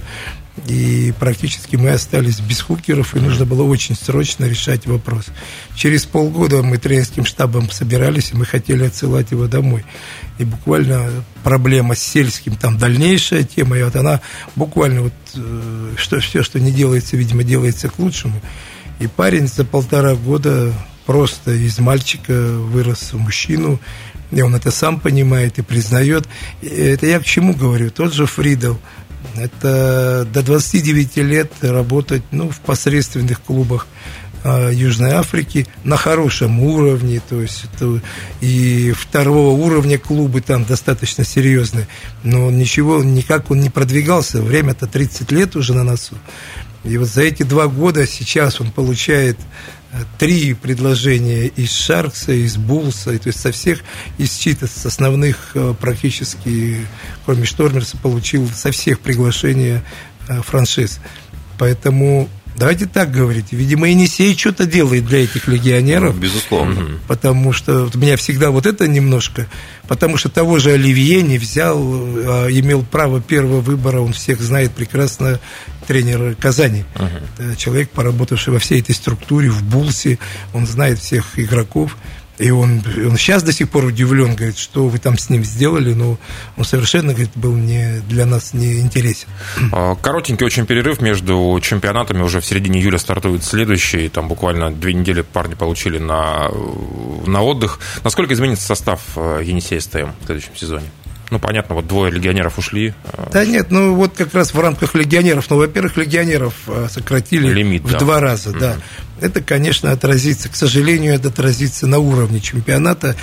и 0.67 1.12
практически 1.19 1.76
мы 1.76 1.90
остались 1.90 2.40
без 2.40 2.61
хукеров, 2.61 3.14
и 3.14 3.21
нужно 3.21 3.45
было 3.47 3.62
очень 3.62 3.97
срочно 3.97 4.45
решать 4.45 4.87
вопрос. 4.87 5.26
Через 5.75 6.05
полгода 6.05 6.62
мы 6.62 6.79
тренерским 6.79 7.25
штабом 7.25 7.71
собирались, 7.71 8.33
и 8.33 8.37
мы 8.37 8.45
хотели 8.45 8.85
отсылать 8.85 9.31
его 9.31 9.47
домой. 9.47 9.85
И 10.38 10.45
буквально 10.45 11.11
проблема 11.43 11.95
с 11.95 12.02
сельским, 12.02 12.57
там 12.57 12.79
дальнейшая 12.79 13.45
тема, 13.45 13.79
и 13.79 13.83
вот 13.83 13.97
она 13.97 14.21
буквально 14.57 15.02
вот, 15.02 15.12
э, 15.35 15.93
что, 15.97 16.21
все, 16.21 16.43
что 16.43 16.61
не 16.61 16.73
делается, 16.73 17.17
видимо, 17.17 17.43
делается 17.43 17.88
к 17.88 17.99
лучшему. 17.99 18.40
И 19.00 19.07
парень 19.07 19.49
за 19.49 19.64
полтора 19.64 20.14
года 20.14 20.73
просто 21.07 21.52
из 21.52 21.79
мальчика 21.79 22.33
вырос 22.33 23.12
в 23.12 23.19
мужчину, 23.19 23.81
и 24.31 24.43
он 24.43 24.55
это 24.55 24.71
сам 24.71 25.00
понимает 25.00 25.59
и 25.59 25.62
признает. 25.62 26.29
И 26.62 26.69
это 26.69 27.07
я 27.07 27.19
к 27.19 27.25
чему 27.25 27.55
говорю? 27.55 27.90
Тот 27.90 28.12
же 28.14 28.26
Фридл, 28.26 28.75
это 29.37 30.26
до 30.32 30.42
29 30.42 31.16
лет 31.18 31.52
работать 31.62 32.22
ну, 32.30 32.50
в 32.50 32.60
посредственных 32.60 33.40
клубах 33.42 33.87
а, 34.42 34.70
Южной 34.70 35.12
Африки 35.12 35.66
на 35.84 35.96
хорошем 35.96 36.60
уровне, 36.60 37.20
то 37.28 37.42
есть 37.42 37.64
это 37.72 38.00
и 38.40 38.92
второго 38.92 39.50
уровня 39.50 39.99
клубы 39.99 40.40
там 40.40 40.64
достаточно 40.64 41.25
серьезные, 41.25 41.87
но 42.25 42.50
ничего, 42.50 43.02
никак 43.02 43.50
он 43.50 43.60
не 43.60 43.68
продвигался, 43.68 44.40
время-то 44.40 44.87
30 44.87 45.30
лет 45.32 45.56
уже 45.56 45.75
на 45.75 45.84
носу. 45.84 46.16
И 46.84 46.96
вот 46.96 47.08
за 47.08 47.22
эти 47.22 47.42
два 47.42 47.66
года 47.66 48.06
сейчас 48.06 48.60
он 48.60 48.70
получает 48.70 49.37
три 50.18 50.54
предложения 50.54 51.47
из 51.47 51.73
Шаркса, 51.73 52.32
из 52.32 52.56
Булса, 52.56 53.18
то 53.18 53.28
есть 53.28 53.40
со 53.40 53.52
всех, 53.52 53.80
из 54.18 54.35
чита, 54.37 54.66
с 54.66 54.87
основных 54.87 55.52
э, 55.54 55.75
практически, 55.80 56.87
кроме 57.25 57.44
Штормерса, 57.44 57.97
получил 57.97 58.49
со 58.49 58.70
всех 58.70 59.00
приглашения 59.00 59.85
э, 60.28 60.40
франшиз. 60.42 61.00
Поэтому 61.59 62.28
Давайте 62.57 62.87
так 62.87 63.11
говорить. 63.11 63.47
Видимо, 63.52 63.88
Енисей 63.88 64.37
что-то 64.37 64.66
делает 64.66 65.07
для 65.07 65.25
этих 65.25 65.49
легионеров. 65.49 66.19
Безусловно. 66.19 66.99
Потому 67.09 67.52
что 67.52 67.85
вот, 67.85 67.95
меня 67.95 68.16
всегда 68.16 68.50
вот 68.50 68.66
это 68.66 68.87
немножко... 68.87 69.47
Потому 69.88 70.16
что 70.16 70.28
того 70.28 70.59
же 70.59 70.73
Оливье 70.73 71.23
не 71.23 71.38
взял, 71.38 71.78
а 71.83 72.49
имел 72.49 72.85
право 72.85 73.21
первого 73.21 73.61
выбора, 73.61 74.00
он 74.00 74.12
всех 74.12 74.40
знает 74.40 74.73
прекрасно, 74.73 75.40
тренер 75.88 76.37
Казани. 76.37 76.85
Uh-huh. 76.95 77.57
Человек, 77.57 77.90
поработавший 77.90 78.52
во 78.52 78.61
всей 78.61 78.80
этой 78.80 78.95
структуре, 78.95 79.50
в 79.50 79.64
Булсе, 79.64 80.21
он 80.52 80.66
знает 80.66 81.00
всех 81.00 81.38
игроков. 81.38 81.97
И 82.40 82.50
он, 82.50 82.82
он 82.87 83.18
сейчас 83.18 83.42
до 83.42 83.52
сих 83.52 83.68
пор 83.68 83.85
удивлен, 83.85 84.35
говорит, 84.35 84.56
что 84.56 84.88
вы 84.88 84.99
там 84.99 85.18
с 85.18 85.28
ним 85.28 85.44
сделали, 85.44 85.92
но 85.92 86.16
он 86.56 86.64
совершенно, 86.64 87.12
говорит, 87.12 87.32
был 87.35 87.54
не, 87.54 88.00
для 88.09 88.25
нас 88.25 88.54
не 88.54 88.80
интересен. 88.80 89.28
А, 89.73 89.94
коротенький 89.94 90.47
очень 90.47 90.64
перерыв 90.64 91.02
между 91.02 91.59
чемпионатами, 91.62 92.23
уже 92.23 92.40
в 92.40 92.47
середине 92.47 92.80
июля 92.80 92.97
стартует 92.97 93.44
следующий, 93.44 94.09
там 94.09 94.28
буквально 94.28 94.70
две 94.70 94.94
недели 94.94 95.20
парни 95.20 95.54
получили 95.54 95.99
на, 95.99 96.49
на 97.26 97.42
отдых. 97.42 97.78
Насколько 98.04 98.32
изменится 98.32 98.64
состав 98.64 99.02
э, 99.16 99.42
Енисея 99.44 99.80
СТМ 99.80 100.12
в 100.20 100.25
следующем 100.25 100.56
сезоне? 100.56 100.87
Ну, 101.30 101.38
понятно, 101.38 101.76
вот 101.76 101.87
двое 101.87 102.10
легионеров 102.10 102.58
ушли. 102.58 102.92
Да 103.32 103.44
нет, 103.44 103.70
ну 103.70 103.94
вот 103.94 104.14
как 104.16 104.34
раз 104.34 104.52
в 104.52 104.60
рамках 104.60 104.94
легионеров, 104.94 105.49
ну, 105.49 105.56
во-первых, 105.56 105.96
легионеров 105.96 106.54
э, 106.66 106.88
сократили 106.90 107.49
Лимит, 107.52 107.84
в 107.84 107.92
да. 107.92 107.99
два 107.99 108.20
раза, 108.20 108.50
mm-hmm. 108.50 108.58
да. 108.58 108.76
Это, 109.20 109.40
конечно, 109.40 109.92
отразится, 109.92 110.49
к 110.49 110.56
сожалению, 110.56 111.14
это 111.14 111.28
отразится 111.28 111.87
на 111.87 111.99
уровне 111.99 112.40
чемпионата. 112.40 113.16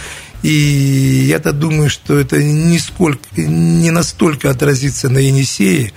И 0.44 0.50
я-то 0.50 1.52
думаю, 1.52 1.90
что 1.90 2.18
это 2.18 2.42
нисколько, 2.42 3.28
не 3.36 3.92
настолько 3.92 4.52
отразится 4.52 5.10
на 5.10 5.18
Енисее, 5.18 5.92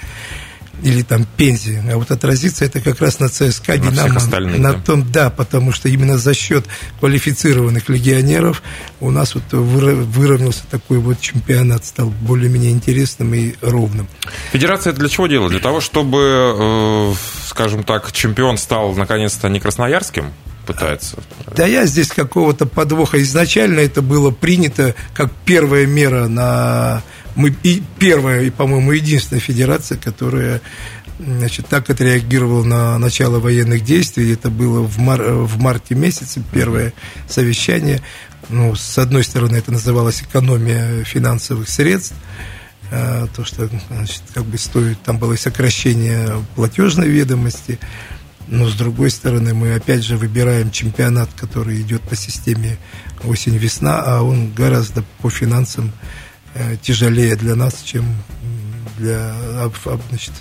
или 0.83 1.03
там 1.03 1.27
Пензе, 1.37 1.83
а 1.91 1.97
вот 1.97 2.11
отразится 2.11 2.65
это 2.65 2.81
как 2.81 3.01
раз 3.01 3.19
на 3.19 3.29
ЦСКА, 3.29 3.77
на 3.77 3.91
Динамо, 3.91 4.59
на 4.59 4.73
том, 4.75 5.11
да, 5.11 5.31
потому 5.31 5.73
что 5.73 5.89
именно 5.89 6.19
за 6.19 6.35
счет 6.35 6.67
квалифицированных 7.01 7.89
легионеров 7.89 8.63
у 9.01 9.11
нас 9.11 9.35
вот 9.35 9.45
выровнялся 9.53 10.63
такой 10.71 10.99
вот 10.99 11.21
чемпионат, 11.21 11.85
стал 11.85 12.09
более-менее 12.09 12.73
интересным 12.73 13.35
и 13.35 13.55
ровным. 13.61 14.09
Федерация 14.53 14.93
для 14.93 15.09
чего 15.09 15.27
делает? 15.27 15.53
Для 15.53 15.61
того, 15.61 15.81
чтобы, 15.81 16.19
э, 16.59 17.15
скажем 17.47 17.85
так, 17.85 18.13
чемпион 18.13 18.59
стал 18.59 18.95
наконец-то 18.95 19.49
не 19.49 19.61
красноярским, 19.61 20.33
пытается. 20.67 21.17
Да 21.57 21.67
я 21.67 21.87
здесь 21.87 22.09
какого-то 22.09 22.67
подвоха. 22.67 23.21
Изначально 23.23 23.81
это 23.81 24.03
было 24.03 24.31
принято 24.31 24.95
как 25.15 25.33
первая 25.45 25.87
мера 25.87 26.29
на 26.29 27.03
мы 27.37 27.55
и 27.63 27.83
первая, 27.99 28.43
и, 28.43 28.51
по-моему, 28.51 28.93
единственная 28.93 29.41
федерация, 29.41 29.99
которая 29.99 30.61
значит, 31.19 31.67
так 31.67 31.91
отреагировала 31.91 32.65
на 32.65 32.99
начало 32.99 33.41
военных 33.41 33.85
действий. 33.85 34.33
Это 34.33 34.51
было 34.51 34.81
в, 34.81 34.99
мар 34.99 35.23
в 35.23 35.59
марте 35.59 35.95
месяце, 35.95 36.43
первое 36.53 36.93
совещание. 37.29 38.01
Ну, 38.49 38.75
с 38.75 38.99
одной 38.99 39.23
стороны, 39.25 39.57
это 39.57 39.71
называлось 39.71 40.23
экономия 40.23 41.05
финансовых 41.05 41.69
средств, 41.69 42.15
а, 42.91 43.29
то, 43.37 43.45
что 43.45 43.69
значит, 43.89 44.23
как 44.35 44.45
бы 44.45 44.59
стоит, 44.59 45.01
там 45.03 45.19
было 45.19 45.37
сокращение 45.37 46.45
платежной 46.57 47.09
ведомости, 47.09 47.79
но 48.49 48.69
с 48.69 48.75
другой 48.75 49.11
стороны, 49.11 49.55
мы 49.55 49.75
опять 49.75 50.03
же 50.03 50.17
выбираем 50.17 50.73
чемпионат, 50.73 51.31
который 51.37 51.81
идет 51.81 52.03
по 52.03 52.17
системе 52.17 52.79
осень-весна, 53.23 54.03
а 54.05 54.23
он 54.23 54.53
гораздо 54.53 55.05
по 55.21 55.31
финансам 55.31 55.93
тяжелее 56.83 57.37
для 57.37 57.54
нас, 57.54 57.83
чем 57.83 58.04
для 58.99 59.35
значит, 60.09 60.33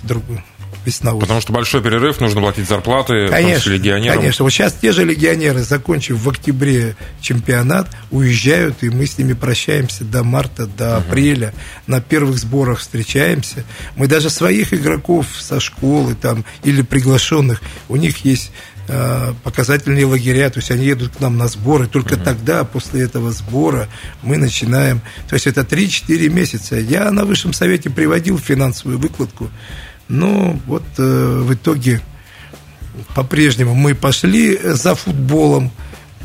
весна. 0.84 1.12
Потому 1.14 1.40
что 1.40 1.52
большой 1.52 1.82
перерыв, 1.82 2.20
нужно 2.20 2.40
платить 2.40 2.68
зарплаты 2.68 3.28
конечно, 3.28 3.70
легионерам. 3.70 4.18
Конечно, 4.18 4.44
вот 4.44 4.50
сейчас 4.50 4.74
те 4.74 4.92
же 4.92 5.04
легионеры, 5.04 5.62
закончив 5.62 6.18
в 6.18 6.28
октябре 6.28 6.96
чемпионат, 7.20 7.88
уезжают, 8.10 8.82
и 8.82 8.90
мы 8.90 9.06
с 9.06 9.18
ними 9.18 9.32
прощаемся 9.32 10.04
до 10.04 10.22
марта, 10.24 10.66
до 10.66 10.98
угу. 10.98 11.08
апреля, 11.08 11.54
на 11.86 12.00
первых 12.00 12.38
сборах 12.38 12.80
встречаемся. 12.80 13.64
Мы 13.96 14.06
даже 14.06 14.30
своих 14.30 14.72
игроков 14.72 15.26
со 15.38 15.60
школы 15.60 16.14
там, 16.14 16.44
или 16.64 16.82
приглашенных, 16.82 17.60
у 17.88 17.96
них 17.96 18.24
есть 18.24 18.52
Э, 18.92 19.34
показательные 19.44 20.04
лагеря, 20.04 20.50
то 20.50 20.58
есть 20.58 20.72
они 20.72 20.84
едут 20.84 21.12
к 21.16 21.20
нам 21.20 21.38
на 21.38 21.46
сборы, 21.46 21.86
только 21.86 22.14
угу. 22.14 22.24
тогда, 22.24 22.64
после 22.64 23.02
этого 23.02 23.30
сбора, 23.30 23.88
мы 24.22 24.36
начинаем, 24.36 25.00
то 25.28 25.34
есть 25.34 25.46
это 25.46 25.60
3-4 25.60 26.28
месяца. 26.28 26.74
Я 26.74 27.12
на 27.12 27.24
Высшем 27.24 27.52
Совете 27.52 27.88
приводил 27.88 28.36
финансовую 28.36 28.98
выкладку, 28.98 29.48
Но 30.10 30.58
вот 30.66 30.82
э, 30.98 31.42
в 31.42 31.54
итоге 31.54 32.00
по-прежнему 33.14 33.74
мы 33.74 33.94
пошли 33.94 34.58
за 34.62 34.96
футболом 34.96 35.70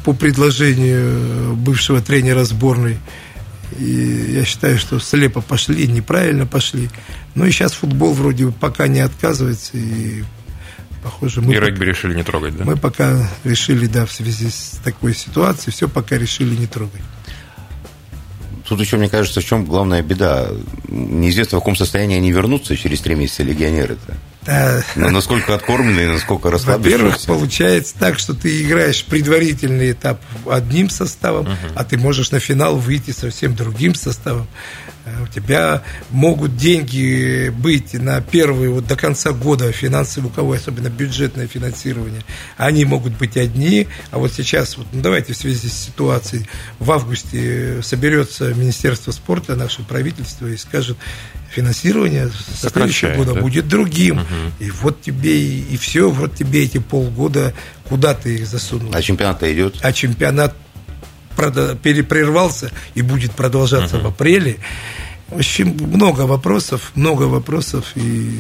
по 0.04 0.14
предложению 0.14 1.56
бывшего 1.56 2.02
тренера 2.02 2.44
сборной. 2.46 2.98
И 3.78 4.34
я 4.34 4.44
считаю, 4.44 4.80
что 4.80 5.00
слепо 5.00 5.42
пошли, 5.42 5.88
неправильно 5.88 6.48
пошли. 6.48 6.90
Ну 7.36 7.46
и 7.46 7.52
сейчас 7.52 7.74
футбол 7.74 8.14
вроде 8.14 8.48
пока 8.48 8.88
не 8.88 9.02
отказывается. 9.02 9.78
И 9.78 10.24
похоже, 11.04 11.42
мы... 11.42 11.54
И 11.54 11.60
регби 11.60 11.80
пока, 11.80 11.86
решили 11.86 12.16
не 12.16 12.24
трогать, 12.24 12.58
да? 12.58 12.66
Мы 12.66 12.78
пока 12.78 13.30
решили, 13.44 13.86
да, 13.86 14.08
в 14.08 14.12
связи 14.12 14.50
с 14.50 14.80
такой 14.84 15.14
ситуацией, 15.14 15.72
все 15.72 15.88
пока 15.88 16.18
решили 16.18 16.56
не 16.56 16.66
трогать. 16.66 17.02
Тут 18.68 18.80
еще, 18.80 18.98
мне 18.98 19.10
кажется, 19.10 19.42
в 19.42 19.46
чем 19.46 19.66
главная 19.66 20.02
беда. 20.02 20.48
Неизвестно, 20.88 21.58
в 21.58 21.62
каком 21.62 21.76
состоянии 21.76 22.18
они 22.18 22.32
вернутся 22.32 22.76
через 22.76 23.00
три 23.02 23.16
месяца 23.16 23.44
легионеры-то. 23.44 24.16
Да. 24.46 24.84
Но 24.96 25.10
насколько 25.10 25.56
откормленные, 25.56 26.08
насколько 26.08 26.52
расслабленные. 26.52 26.98
Во-первых, 26.98 27.22
получается 27.26 27.96
так, 27.98 28.20
что 28.20 28.34
ты 28.34 28.64
играешь 28.64 29.04
предварительный 29.04 29.92
этап 29.92 30.22
одним 30.50 30.90
составом, 30.90 31.46
угу. 31.46 31.56
а 31.76 31.84
ты 31.84 31.98
можешь 31.98 32.32
на 32.32 32.40
финал 32.40 32.78
выйти 32.78 33.12
совсем 33.12 33.56
другим 33.56 33.96
составом. 33.96 34.48
Э, 35.06 35.24
у 35.24 35.28
тебя 35.28 35.84
могут 36.10 36.58
деньги 36.58 37.50
быть 37.50 37.94
на 37.94 38.22
первые, 38.22 38.72
вот 38.72 38.88
до 38.88 38.96
конца 38.96 39.32
года 39.32 39.72
финансовые, 39.72 40.32
у 40.32 40.34
кого 40.34 40.54
особенно 40.54 40.90
бюджетное 40.90 41.48
финансирование, 41.48 42.24
они 42.58 42.86
могут 42.86 43.14
быть 43.18 43.38
одни, 43.38 43.88
а 44.12 44.18
вот 44.18 44.34
сейчас, 44.34 44.78
вот, 44.78 44.88
ну, 44.92 45.02
давайте 45.02 45.34
в 45.34 45.38
связи 45.38 45.68
с 45.68 45.74
ситуацией, 45.74 46.48
в 46.80 46.92
августе 46.92 47.82
соберется 47.84 48.54
Министерство 48.54 49.12
спорта, 49.12 49.56
наше 49.56 49.84
правительство, 49.84 50.48
и 50.48 50.58
скажет, 50.58 50.98
финансирование 51.52 52.30
со 52.30 52.70
следующего 52.70 53.14
года 53.16 53.34
да? 53.34 53.42
будет 53.42 53.68
другим. 53.68 54.18
Угу. 54.18 54.26
И 54.60 54.72
вот 54.72 55.02
тебе 55.02 55.40
и, 55.40 55.62
и 55.74 55.78
все, 55.78 56.10
вот 56.10 56.36
тебе 56.36 56.64
эти 56.64 56.80
полгода, 56.80 57.54
куда 57.88 58.14
ты 58.14 58.36
их 58.36 58.48
засунул. 58.48 58.92
А 58.94 59.02
чемпионат 59.02 59.44
идет? 59.44 59.78
А 59.82 59.94
чемпионат 59.94 60.56
перепрервался 61.36 62.72
и 62.94 63.02
будет 63.02 63.32
продолжаться 63.32 63.98
uh-huh. 63.98 64.04
в 64.04 64.08
апреле. 64.08 64.58
В 65.28 65.38
общем, 65.38 65.76
много 65.80 66.22
вопросов, 66.22 66.92
много 66.96 67.24
вопросов, 67.24 67.86
и 67.96 68.40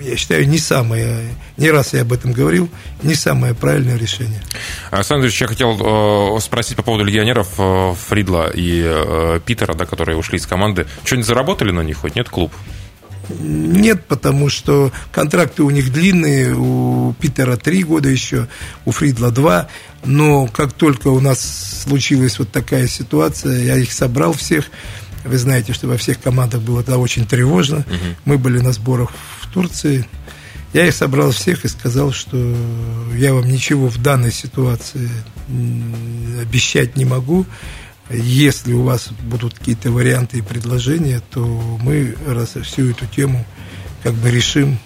я 0.00 0.16
считаю, 0.16 0.48
не 0.48 0.58
самое, 0.58 1.34
не 1.56 1.70
раз 1.70 1.92
я 1.92 2.02
об 2.02 2.12
этом 2.12 2.32
говорил, 2.32 2.70
не 3.02 3.14
самое 3.14 3.54
правильное 3.54 3.96
решение. 3.96 4.42
Александр 4.90 5.26
Ильич, 5.26 5.40
я 5.40 5.46
хотел 5.46 6.36
э, 6.36 6.40
спросить 6.40 6.76
по 6.76 6.82
поводу 6.82 7.04
легионеров 7.04 7.48
э, 7.58 7.94
Фридла 8.08 8.50
и 8.50 8.82
э, 8.84 9.40
Питера, 9.44 9.74
да, 9.74 9.84
которые 9.84 10.16
ушли 10.16 10.38
из 10.38 10.46
команды. 10.46 10.86
Что-нибудь 11.04 11.26
заработали 11.26 11.70
на 11.70 11.82
них 11.82 11.98
хоть? 11.98 12.16
Нет, 12.16 12.28
клуб? 12.28 12.52
Нет, 13.38 14.06
потому 14.06 14.48
что 14.48 14.92
контракты 15.12 15.62
у 15.62 15.70
них 15.70 15.92
длинные, 15.92 16.54
у 16.54 17.14
Питера 17.14 17.56
три 17.56 17.82
года 17.82 18.08
еще, 18.08 18.48
у 18.84 18.90
Фридла 18.90 19.30
два. 19.30 19.68
Но 20.04 20.46
как 20.46 20.72
только 20.72 21.08
у 21.08 21.20
нас 21.20 21.82
случилась 21.84 22.38
вот 22.38 22.50
такая 22.50 22.86
ситуация, 22.88 23.62
я 23.62 23.76
их 23.76 23.92
собрал 23.92 24.32
всех. 24.32 24.66
Вы 25.24 25.36
знаете, 25.36 25.72
что 25.72 25.86
во 25.86 25.96
всех 25.98 26.20
командах 26.20 26.62
было 26.62 26.82
тогда 26.82 26.98
очень 26.98 27.26
тревожно. 27.26 27.78
Угу. 27.78 28.16
Мы 28.24 28.38
были 28.38 28.58
на 28.58 28.72
сборах 28.72 29.10
в 29.40 29.52
Турции. 29.52 30.06
Я 30.72 30.86
их 30.86 30.94
собрал 30.94 31.32
всех 31.32 31.64
и 31.64 31.68
сказал, 31.68 32.12
что 32.12 32.56
я 33.16 33.34
вам 33.34 33.46
ничего 33.46 33.88
в 33.88 34.00
данной 34.00 34.32
ситуации 34.32 35.10
обещать 36.40 36.96
не 36.96 37.04
могу. 37.04 37.44
Если 38.10 38.72
у 38.72 38.82
вас 38.82 39.10
будут 39.22 39.54
какие-то 39.54 39.90
варианты 39.90 40.38
и 40.38 40.42
предложения, 40.42 41.20
то 41.30 41.44
мы 41.82 42.16
раз 42.26 42.56
всю 42.62 42.90
эту 42.90 43.06
тему 43.06 43.46
как 44.02 44.14
бы 44.14 44.30
решим 44.30 44.78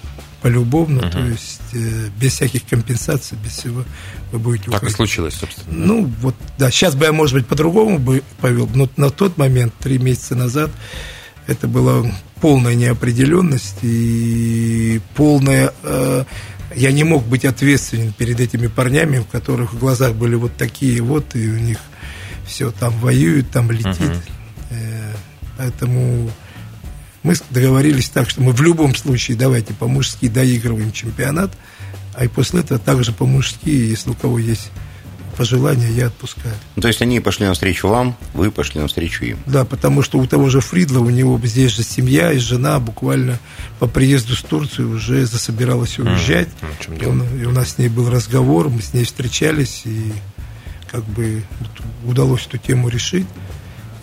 полюбовно, 0.44 1.00
uh-huh. 1.00 1.10
то 1.10 1.20
есть 1.20 1.62
э, 1.72 2.10
без 2.20 2.34
всяких 2.34 2.66
компенсаций, 2.66 3.38
без 3.42 3.52
всего 3.52 3.82
вы 4.30 4.38
будете 4.38 4.64
Так 4.64 4.74
уходить. 4.74 4.92
и 4.92 4.96
случилось, 4.96 5.34
собственно. 5.34 5.74
Ну, 5.74 6.12
вот, 6.20 6.34
да, 6.58 6.70
сейчас 6.70 6.94
бы 6.94 7.06
я, 7.06 7.12
может 7.12 7.34
быть, 7.34 7.46
по-другому 7.46 7.98
бы 7.98 8.22
повел, 8.42 8.68
но 8.74 8.86
на 8.98 9.08
тот 9.08 9.38
момент, 9.38 9.72
три 9.78 9.96
месяца 9.96 10.34
назад, 10.34 10.70
это 11.46 11.66
была 11.66 12.04
полная 12.42 12.74
неопределенность 12.74 13.78
и 13.80 15.00
полная... 15.14 15.72
Э, 15.82 16.24
я 16.76 16.92
не 16.92 17.04
мог 17.04 17.24
быть 17.24 17.46
ответственен 17.46 18.12
перед 18.12 18.38
этими 18.38 18.66
парнями, 18.66 19.18
у 19.18 19.24
которых 19.24 19.72
в 19.72 19.78
глазах 19.78 20.12
были 20.12 20.34
вот 20.34 20.56
такие 20.56 21.00
вот, 21.00 21.34
и 21.36 21.48
у 21.48 21.58
них 21.58 21.78
все 22.46 22.70
там 22.70 22.92
воюют, 22.98 23.50
там 23.50 23.70
летит. 23.70 23.96
Uh-huh. 24.70 25.16
Поэтому 25.56 26.30
мы 27.22 27.34
договорились 27.50 28.10
так, 28.10 28.28
что 28.28 28.42
мы 28.42 28.52
в 28.52 28.60
любом 28.60 28.94
случае 28.94 29.36
давайте 29.36 29.72
по-мужски 29.72 30.28
доигрываем 30.28 30.92
чемпионат, 30.92 31.50
а 32.14 32.24
и 32.24 32.28
после 32.28 32.60
этого 32.60 32.78
также 32.78 33.12
по-мужски, 33.12 33.68
если 33.68 34.10
у 34.10 34.14
кого 34.14 34.38
есть 34.38 34.70
пожелания, 35.36 35.90
я 35.90 36.06
отпускаю. 36.06 36.54
Ну, 36.76 36.82
то 36.82 36.88
есть 36.88 37.02
они 37.02 37.20
пошли 37.20 37.46
навстречу 37.46 37.88
вам, 37.88 38.16
вы 38.34 38.50
пошли 38.50 38.80
навстречу 38.80 39.24
им. 39.24 39.38
Да, 39.46 39.64
потому 39.64 40.02
что 40.02 40.18
у 40.18 40.26
того 40.26 40.48
же 40.48 40.60
Фридла, 40.60 41.00
у 41.00 41.10
него 41.10 41.40
здесь 41.42 41.72
же 41.72 41.82
семья 41.82 42.32
и 42.32 42.38
жена 42.38 42.78
буквально 42.78 43.38
по 43.78 43.86
приезду 43.86 44.36
с 44.36 44.42
Турции 44.42 44.82
уже 44.82 45.26
засобиралась 45.26 45.98
уезжать. 45.98 46.48
Mm, 46.88 47.02
и, 47.02 47.06
он, 47.06 47.40
и 47.40 47.44
у 47.46 47.50
нас 47.50 47.70
с 47.70 47.78
ней 47.78 47.88
был 47.88 48.10
разговор, 48.10 48.68
мы 48.68 48.80
с 48.80 48.94
ней 48.94 49.04
встречались, 49.04 49.82
и 49.86 50.12
как 50.94 51.02
бы 51.06 51.42
удалось 52.06 52.46
эту 52.46 52.56
тему 52.58 52.88
решить. 52.88 53.26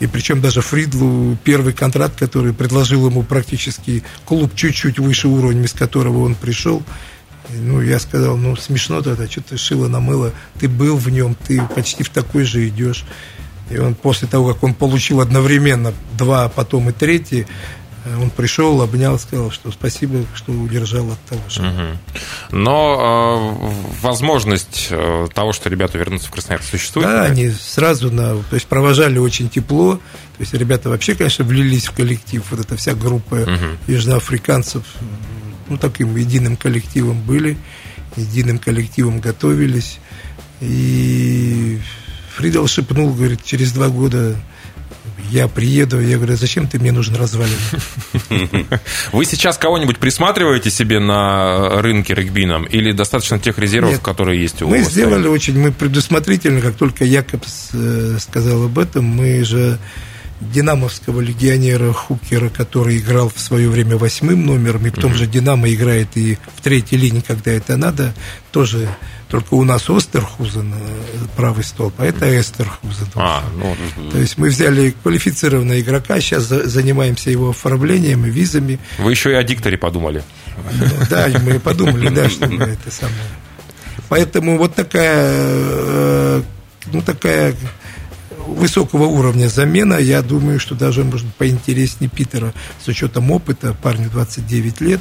И 0.01 0.07
причем 0.07 0.41
даже 0.41 0.59
Фридлу 0.61 1.37
первый 1.41 1.71
контракт, 1.71 2.19
который 2.19 2.53
предложил 2.53 3.07
ему 3.07 3.23
практически 3.23 4.03
клуб 4.25 4.53
чуть-чуть 4.55 4.99
выше 4.99 5.29
уровня, 5.29 5.69
с 5.69 5.71
которого 5.71 6.25
он 6.25 6.35
пришел, 6.35 6.83
ну, 7.49 7.81
я 7.81 7.97
сказал, 7.97 8.35
ну, 8.35 8.57
смешно 8.57 9.01
тогда, 9.01 9.25
что 9.29 9.41
ты 9.41 9.57
шило 9.57 9.87
на 9.87 10.01
мыло, 10.01 10.33
ты 10.59 10.67
был 10.67 10.97
в 10.97 11.09
нем, 11.09 11.37
ты 11.47 11.61
почти 11.75 12.03
в 12.03 12.09
такой 12.09 12.43
же 12.43 12.67
идешь. 12.67 13.05
И 13.69 13.77
он 13.77 13.95
после 13.95 14.27
того, 14.27 14.53
как 14.53 14.63
он 14.63 14.73
получил 14.73 15.21
одновременно 15.21 15.93
два, 16.17 16.43
а 16.43 16.49
потом 16.49 16.89
и 16.89 16.91
третий, 16.91 17.47
он 18.05 18.29
пришел, 18.31 18.81
обнял, 18.81 19.17
сказал, 19.19 19.51
что 19.51 19.71
спасибо, 19.71 20.25
что 20.33 20.51
удержал 20.51 21.11
от 21.11 21.19
того 21.21 21.41
же. 21.49 21.61
Угу. 21.61 22.57
Но 22.57 23.59
э, 23.61 24.01
возможность 24.01 24.87
э, 24.89 25.27
того, 25.33 25.53
что 25.53 25.69
ребята 25.69 25.97
вернутся 25.97 26.27
в 26.27 26.31
Красноярск, 26.31 26.69
существует? 26.69 27.07
Да, 27.07 27.23
они 27.25 27.49
сразу 27.51 28.11
на, 28.11 28.35
то 28.37 28.55
есть 28.55 28.65
провожали 28.67 29.19
очень 29.19 29.49
тепло. 29.49 29.95
То 29.95 30.39
есть 30.39 30.53
ребята 30.53 30.89
вообще, 30.89 31.13
конечно, 31.13 31.45
влились 31.45 31.87
в 31.87 31.91
коллектив. 31.91 32.43
Вот 32.49 32.59
эта 32.59 32.75
вся 32.75 32.95
группа 32.95 33.35
угу. 33.35 33.77
южноафриканцев, 33.87 34.83
ну, 35.69 35.77
таким 35.77 36.15
единым 36.15 36.57
коллективом 36.57 37.21
были, 37.21 37.57
единым 38.15 38.57
коллективом 38.57 39.19
готовились. 39.19 39.99
И 40.59 41.79
Фридал 42.35 42.67
шепнул, 42.67 43.13
говорит, 43.13 43.43
через 43.43 43.73
два 43.73 43.89
года 43.89 44.35
я 45.29 45.47
приеду, 45.47 45.99
я 45.99 46.17
говорю, 46.17 46.35
зачем 46.35 46.67
ты 46.67 46.79
мне 46.79 46.91
нужен 46.91 47.15
развалин? 47.15 47.57
Вы 49.11 49.25
сейчас 49.25 49.57
кого-нибудь 49.57 49.97
присматриваете 49.97 50.69
себе 50.69 50.99
на 50.99 51.81
рынке 51.81 52.13
регбином 52.13 52.63
или 52.63 52.91
достаточно 52.91 53.39
тех 53.39 53.57
резервов, 53.59 53.93
Нет, 53.93 54.01
которые 54.01 54.41
есть 54.41 54.61
у 54.61 54.67
мы 54.67 54.77
вас? 54.77 54.87
Мы 54.87 54.91
сделали 54.91 55.27
очень, 55.27 55.59
мы 55.59 55.71
предусмотрительно, 55.71 56.61
как 56.61 56.75
только 56.75 57.05
Якобс 57.05 57.69
э, 57.73 58.17
сказал 58.19 58.65
об 58.65 58.79
этом, 58.79 59.05
мы 59.05 59.43
же 59.43 59.79
динамовского 60.41 61.21
легионера 61.21 61.93
Хукера, 61.93 62.49
который 62.49 62.97
играл 62.97 63.31
в 63.33 63.39
свое 63.39 63.69
время 63.69 63.97
восьмым 63.97 64.45
номером, 64.45 64.87
и 64.87 64.89
в 64.89 64.95
том 64.95 65.13
же 65.13 65.27
«Динамо» 65.27 65.71
играет 65.71 66.09
и 66.15 66.37
в 66.55 66.61
третьей 66.61 66.97
линии, 66.97 67.23
когда 67.25 67.51
это 67.51 67.77
надо, 67.77 68.13
тоже 68.51 68.89
только 69.31 69.53
у 69.53 69.63
нас 69.63 69.89
Остерхузен 69.89 70.73
э, 70.73 70.77
правый 71.37 71.63
столб, 71.63 71.93
а 71.99 72.05
это 72.05 72.37
Эстерхузен. 72.37 73.07
А, 73.15 73.41
ну, 73.55 73.75
То 74.11 74.17
есть 74.19 74.37
мы 74.37 74.49
взяли 74.49 74.93
квалифицированного 75.01 75.79
игрока, 75.79 76.19
сейчас 76.19 76.43
занимаемся 76.43 77.31
его 77.31 77.51
оформлением 77.51 78.25
и 78.25 78.29
визами. 78.29 78.77
Вы 78.99 79.11
еще 79.11 79.31
и 79.31 79.35
о 79.35 79.43
дикторе 79.43 79.77
подумали. 79.77 80.21
Ну, 80.73 80.85
да, 81.09 81.29
мы 81.43 81.59
подумали, 81.61 82.09
да, 82.09 82.29
что 82.29 82.47
мы 82.47 82.65
это 82.65 82.91
самое. 82.91 83.15
Поэтому 84.09 84.57
вот 84.57 84.75
такая, 84.75 85.23
э, 85.23 86.43
ну, 86.91 87.01
такая 87.01 87.55
высокого 88.47 89.05
уровня 89.05 89.47
замена, 89.47 89.95
я 89.95 90.21
думаю, 90.21 90.59
что 90.59 90.75
даже 90.75 91.03
может 91.03 91.27
поинтереснее 91.35 92.09
Питера 92.09 92.53
с 92.83 92.87
учетом 92.87 93.31
опыта, 93.31 93.75
парню 93.81 94.09
29 94.09 94.81
лет, 94.81 94.99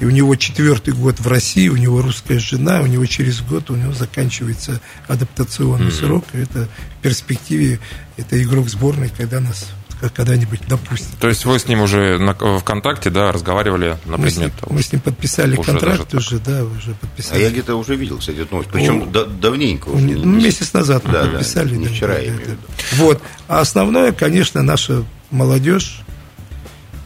и 0.00 0.04
у 0.04 0.10
него 0.10 0.36
четвертый 0.36 0.94
год 0.94 1.20
в 1.20 1.26
России, 1.26 1.68
у 1.68 1.76
него 1.76 2.02
русская 2.02 2.38
жена, 2.38 2.80
у 2.80 2.86
него 2.86 3.06
через 3.06 3.40
год 3.40 3.70
у 3.70 3.76
него 3.76 3.92
заканчивается 3.92 4.80
адаптационный 5.06 5.88
mm-hmm. 5.88 6.06
срок, 6.06 6.24
это 6.32 6.68
в 6.98 7.02
перспективе 7.02 7.80
это 8.16 8.42
игрок 8.42 8.68
сборной, 8.68 9.10
когда 9.16 9.40
нас 9.40 9.68
когда-нибудь 10.00 10.60
допустим. 10.68 11.08
То 11.20 11.28
есть 11.28 11.44
вы 11.44 11.58
с 11.58 11.66
ним 11.66 11.80
уже 11.80 12.18
на, 12.18 12.34
ВКонтакте, 12.34 13.10
да, 13.10 13.32
разговаривали 13.32 13.96
на 14.04 14.16
мы 14.16 14.24
предмет? 14.24 14.52
С 14.52 14.62
ним, 14.62 14.76
мы 14.76 14.82
с 14.82 14.92
ним 14.92 15.00
подписали 15.00 15.56
уже 15.56 15.72
контракт 15.72 16.14
уже, 16.14 16.38
да, 16.38 16.64
уже 16.64 16.94
подписали. 16.94 17.40
А 17.40 17.42
я 17.42 17.50
где-то 17.50 17.74
уже 17.74 17.96
видел, 17.96 18.18
кстати, 18.18 18.38
эту 18.38 18.54
новость, 18.54 18.70
причем 18.72 19.10
О, 19.14 19.24
давненько 19.24 19.88
уже. 19.88 20.04
Ну, 20.04 20.24
месяц 20.24 20.72
назад 20.72 21.02
да, 21.10 21.24
подписали. 21.24 21.70
Да, 21.70 21.76
не 21.76 21.86
да, 21.86 21.92
вчера, 21.92 22.14
да, 22.14 22.20
я 22.20 22.28
имею 22.28 22.38
в 22.38 22.46
виду. 22.46 22.58
Вот. 22.92 23.22
А 23.48 23.60
основное, 23.60 24.12
конечно, 24.12 24.62
наша 24.62 25.04
молодежь. 25.30 26.02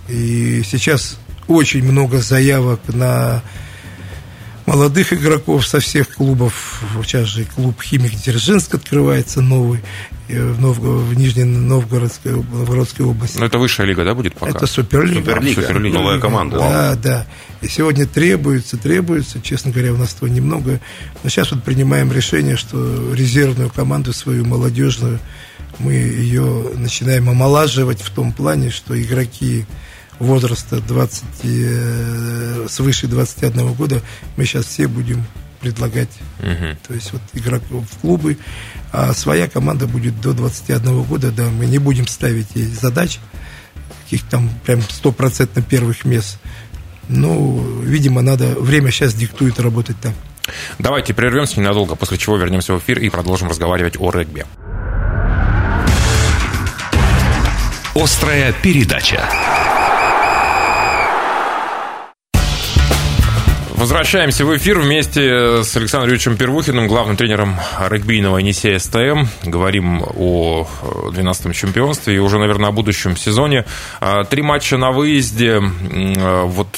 И 0.09 0.63
сейчас 0.65 1.19
очень 1.49 1.85
много 1.85 2.19
заявок 2.19 2.81
на 2.89 3.43
молодых 4.73 5.13
игроков 5.13 5.67
со 5.67 5.81
всех 5.81 6.09
клубов. 6.09 6.83
Сейчас 7.05 7.29
же 7.29 7.45
клуб 7.45 7.81
«Химик» 7.83 8.15
Дзержинск 8.15 8.75
открывается 8.75 9.43
новый 9.43 9.81
в, 10.29 10.61
Нов... 10.61 10.79
в 10.79 11.15
Нижней 11.15 11.45
Новгородской, 11.45 12.33
Новгородской 12.33 13.05
области. 13.05 13.37
Но 13.37 13.45
это 13.45 13.59
высшая 13.59 13.87
лига, 13.87 14.03
да, 14.05 14.15
будет 14.15 14.35
пока? 14.35 14.53
Это 14.53 14.67
Суперлига. 14.67 15.21
Суперлига, 15.21 15.61
Суперлига. 15.61 15.99
новая 15.99 16.19
команда. 16.19 16.59
Да, 16.59 16.95
да. 16.97 17.27
И 17.61 17.69
сегодня 17.69 18.07
требуется, 18.07 18.79
требуется, 18.79 19.43
честно 19.43 19.73
говоря, 19.73 19.93
у 19.93 19.99
нас 19.99 20.15
этого 20.15 20.31
немного. 20.31 20.81
Но 21.23 21.29
сейчас 21.29 21.53
вот 21.53 21.63
принимаем 21.65 22.11
решение, 22.11 22.57
что 22.57 23.13
резервную 23.15 23.69
команду 23.69 24.15
свою 24.15 24.47
молодежную 24.47 25.21
мы 25.79 25.93
ее 25.93 26.71
начинаем 26.77 27.29
омолаживать 27.29 28.01
в 28.01 28.11
том 28.11 28.33
плане, 28.33 28.71
что 28.71 29.01
игроки 29.01 29.67
возраста 30.23 30.81
20, 30.81 31.25
э, 31.45 32.67
свыше 32.69 33.09
21 33.09 33.75
года 33.75 34.01
мы 34.37 34.45
сейчас 34.45 34.67
все 34.67 34.87
будем 34.87 35.25
предлагать. 35.61 36.11
Угу. 36.41 36.77
То 36.87 36.95
есть 36.95 37.13
вот 37.13 37.23
игроков 37.35 37.85
в 37.91 37.99
клубы, 37.99 38.39
а 38.93 39.13
своя 39.13 39.49
команда 39.49 39.87
будет 39.87 40.21
до 40.21 40.33
21 40.33 41.03
года, 41.03 41.31
да, 41.31 41.49
мы 41.51 41.67
не 41.67 41.79
будем 41.79 42.07
ставить 42.07 42.49
ей 42.55 42.67
задач, 42.67 43.19
каких 44.05 44.23
там 44.29 44.51
прям 44.65 44.81
стопроцентно 44.83 45.63
первых 45.63 46.05
мест. 46.05 46.39
Ну, 47.09 47.81
видимо, 47.83 48.23
надо, 48.23 48.55
время 48.59 48.91
сейчас 48.91 49.15
диктует 49.15 49.61
работать 49.61 49.97
так. 50.01 50.15
Давайте 50.79 51.15
прервемся 51.15 51.61
ненадолго, 51.61 51.95
после 51.95 52.19
чего 52.19 52.37
вернемся 52.37 52.75
в 52.75 52.79
эфир 52.79 52.99
и 52.99 53.09
продолжим 53.09 53.49
разговаривать 53.49 53.97
о 53.99 54.11
регби. 54.11 54.45
Острая 57.95 58.53
передача. 58.63 59.29
Возвращаемся 63.83 64.47
в 64.47 64.57
эфир 64.57 64.79
вместе 64.79 65.65
с 65.65 65.77
Александром 65.77 66.11
Юрьевичем 66.11 66.37
Первухиным, 66.37 66.87
главным 66.87 67.17
тренером 67.17 67.59
регбийного 67.89 68.39
Енисея 68.39 68.79
СТМ. 68.79 69.25
Говорим 69.43 70.05
о 70.05 70.69
12-м 71.09 71.53
чемпионстве 71.53 72.15
и 72.15 72.19
уже, 72.19 72.39
наверное, 72.39 72.69
о 72.69 72.73
будущем 72.73 73.17
сезоне. 73.17 73.65
А, 74.01 74.23
три 74.23 74.41
матча 74.41 74.77
на 74.77 74.93
выезде. 74.93 75.61
А, 75.61 76.45
вот 76.45 76.69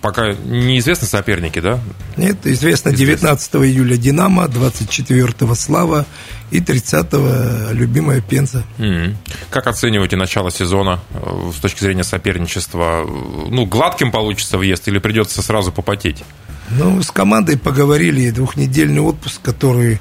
пока 0.00 0.32
неизвестны 0.32 1.06
соперники, 1.06 1.60
да? 1.60 1.78
Нет, 2.16 2.38
известно 2.42 2.92
19 2.92 3.54
июля 3.54 3.96
«Динамо», 3.96 4.48
24 4.48 5.54
«Слава» 5.54 6.04
и 6.50 6.60
30-го 6.60 7.72
любимая 7.72 8.20
Пенза. 8.20 8.64
Mm-hmm. 8.78 9.14
Как 9.50 9.66
оцениваете 9.66 10.16
начало 10.16 10.50
сезона 10.50 11.00
э, 11.12 11.50
с 11.56 11.60
точки 11.60 11.80
зрения 11.80 12.04
соперничества? 12.04 13.06
Ну, 13.06 13.66
гладким 13.66 14.10
получится 14.10 14.58
въезд 14.58 14.88
или 14.88 14.98
придется 14.98 15.42
сразу 15.42 15.72
попотеть? 15.72 16.24
Ну, 16.70 17.02
с 17.02 17.10
командой 17.10 17.58
поговорили, 17.58 18.30
двухнедельный 18.30 19.00
отпуск, 19.00 19.40
который, 19.42 19.98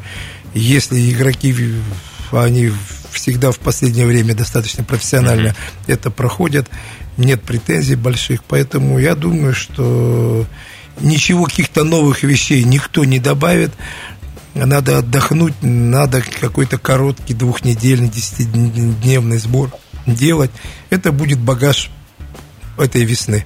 если 0.54 1.12
игроки, 1.12 1.56
они 2.32 2.72
всегда 3.12 3.52
в 3.52 3.60
последнее 3.60 4.06
время 4.06 4.36
достаточно 4.36 4.84
профессионально 4.84 5.50
mm-hmm. 5.50 5.84
это 5.88 6.12
проходят, 6.12 6.68
нет 7.18 7.42
претензий 7.42 7.96
больших, 7.96 8.44
поэтому 8.44 9.00
я 9.00 9.16
думаю, 9.16 9.54
что 9.54 10.46
ничего 11.02 11.46
каких-то 11.46 11.84
новых 11.84 12.24
вещей 12.24 12.64
никто 12.64 13.04
не 13.04 13.20
добавит, 13.20 13.72
надо 14.66 15.00
отдохнуть, 15.00 15.56
надо 15.62 16.22
какой-то 16.22 16.78
короткий 16.78 17.34
двухнедельный, 17.34 18.10
десятидневный 18.10 19.38
сбор 19.38 19.72
делать. 20.06 20.52
Это 20.90 21.12
будет 21.12 21.40
багаж 21.40 21.90
этой 22.78 23.04
весны. 23.04 23.46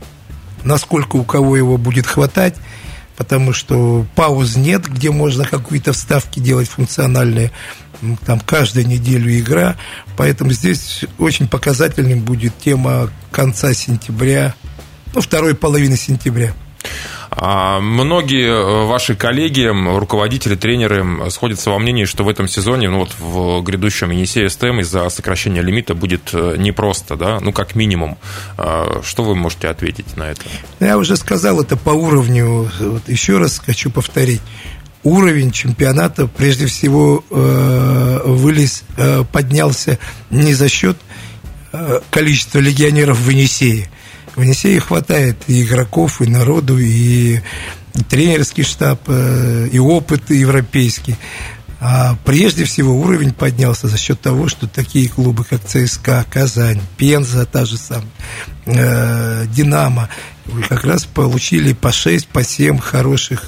Насколько 0.63 1.17
у 1.17 1.23
кого 1.23 1.57
его 1.57 1.77
будет 1.77 2.07
хватать, 2.07 2.55
потому 3.17 3.53
что 3.53 4.05
пауз 4.15 4.55
нет, 4.55 4.87
где 4.87 5.11
можно 5.11 5.45
какие-то 5.45 5.93
вставки 5.93 6.39
делать 6.39 6.69
функциональные, 6.69 7.51
там 8.25 8.39
каждую 8.39 8.87
неделю 8.87 9.37
игра, 9.37 9.75
поэтому 10.17 10.51
здесь 10.51 11.05
очень 11.19 11.47
показательным 11.47 12.21
будет 12.21 12.57
тема 12.59 13.09
конца 13.31 13.73
сентября, 13.73 14.55
ну, 15.13 15.21
второй 15.21 15.55
половины 15.55 15.95
сентября. 15.97 16.53
А 17.35 17.79
многие 17.79 18.47
э, 18.47 18.85
ваши 18.85 19.15
коллеги, 19.15 19.65
руководители, 19.97 20.55
тренеры 20.55 21.29
сходятся 21.31 21.71
во 21.71 21.79
мнении, 21.79 22.05
что 22.05 22.23
в 22.23 22.29
этом 22.29 22.47
сезоне, 22.47 22.89
ну 22.89 22.99
вот 22.99 23.15
в 23.17 23.61
грядущем 23.63 24.11
Енисея 24.11 24.49
СТМ 24.49 24.81
из-за 24.81 25.09
сокращения 25.09 25.61
лимита 25.61 25.95
будет 25.95 26.29
э, 26.33 26.55
непросто, 26.57 27.15
да, 27.15 27.39
ну 27.39 27.51
как 27.51 27.75
минимум. 27.75 28.17
А 28.57 29.01
что 29.03 29.23
вы 29.23 29.35
можете 29.35 29.67
ответить 29.67 30.15
на 30.15 30.31
это? 30.31 30.41
Я 30.79 30.97
уже 30.97 31.17
сказал 31.17 31.59
это 31.61 31.75
по 31.75 31.89
уровню, 31.89 32.69
вот 32.79 33.09
еще 33.09 33.39
раз 33.39 33.59
хочу 33.59 33.89
повторить 33.89 34.41
уровень 35.03 35.51
чемпионата 35.51 36.27
прежде 36.27 36.67
всего 36.67 37.23
э, 37.29 38.21
вылез, 38.25 38.83
поднялся 39.31 39.97
не 40.29 40.53
за 40.53 40.69
счет 40.69 40.97
количества 42.11 42.59
легионеров 42.59 43.17
в 43.17 43.29
Енисее, 43.29 43.89
в 44.35 44.41
Енисее 44.41 44.79
хватает 44.79 45.37
и 45.47 45.63
игроков, 45.63 46.21
и 46.21 46.27
народу, 46.27 46.77
и 46.79 47.39
тренерский 48.09 48.63
штаб, 48.63 49.01
э, 49.07 49.67
и 49.71 49.79
опыт 49.79 50.29
европейский. 50.29 51.15
А 51.79 52.15
прежде 52.23 52.63
всего 52.63 52.95
уровень 52.95 53.33
поднялся 53.33 53.87
за 53.87 53.97
счет 53.97 54.19
того, 54.21 54.47
что 54.47 54.67
такие 54.67 55.09
клубы, 55.09 55.43
как 55.43 55.61
ЦСКА, 55.63 56.25
Казань, 56.29 56.81
Пенза, 56.97 57.45
та 57.45 57.65
же 57.65 57.77
самая, 57.77 58.07
э, 58.65 59.45
Динамо, 59.47 60.09
как 60.69 60.85
раз 60.85 61.05
получили 61.05 61.73
по 61.73 61.91
6, 61.91 62.27
по 62.27 62.43
7 62.43 62.79
хороших. 62.79 63.43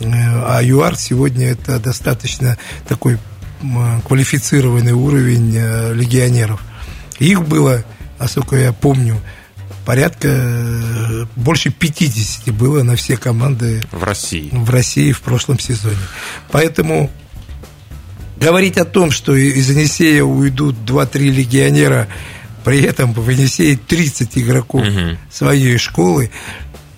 Э, 0.00 0.04
а 0.04 0.60
ЮАР 0.62 0.96
сегодня 0.96 1.48
это 1.48 1.78
достаточно 1.78 2.58
такой 2.86 3.18
квалифицированный 4.06 4.92
уровень 4.92 5.54
легионеров. 5.94 6.60
Их 7.20 7.46
было, 7.46 7.84
насколько 8.18 8.56
я 8.56 8.72
помню, 8.72 9.20
порядка 9.84 10.28
э, 10.28 11.26
больше 11.36 11.70
50 11.70 12.54
было 12.54 12.82
на 12.82 12.96
все 12.96 13.16
команды 13.16 13.82
в 13.90 14.02
России. 14.02 14.48
В 14.52 14.70
России 14.70 15.12
в 15.12 15.20
прошлом 15.20 15.58
сезоне. 15.58 15.96
Поэтому 16.50 17.10
говорить 18.36 18.78
о 18.78 18.84
том, 18.84 19.10
что 19.10 19.34
из 19.34 19.70
Енисея 19.70 20.24
уйдут 20.24 20.76
2-3 20.86 21.18
легионера, 21.18 22.08
при 22.64 22.82
этом 22.82 23.12
в 23.12 23.28
Енисее 23.28 23.76
30 23.76 24.38
игроков 24.38 24.82
угу. 24.82 25.16
своей 25.30 25.78
школы, 25.78 26.30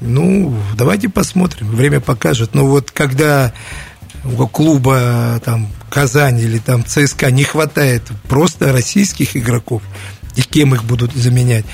ну, 0.00 0.54
давайте 0.76 1.08
посмотрим, 1.08 1.68
время 1.68 2.00
покажет. 2.00 2.54
Но 2.54 2.66
вот 2.66 2.90
когда 2.90 3.52
у 4.24 4.46
клуба 4.46 5.40
там 5.44 5.68
Казань 5.90 6.40
или 6.40 6.58
там 6.58 6.84
ЦСКА 6.84 7.30
не 7.30 7.44
хватает 7.44 8.02
просто 8.28 8.72
российских 8.72 9.36
игроков, 9.36 9.82
и 10.36 10.42
кем 10.42 10.74
их 10.74 10.84
будут 10.84 11.12
заменять, 11.14 11.64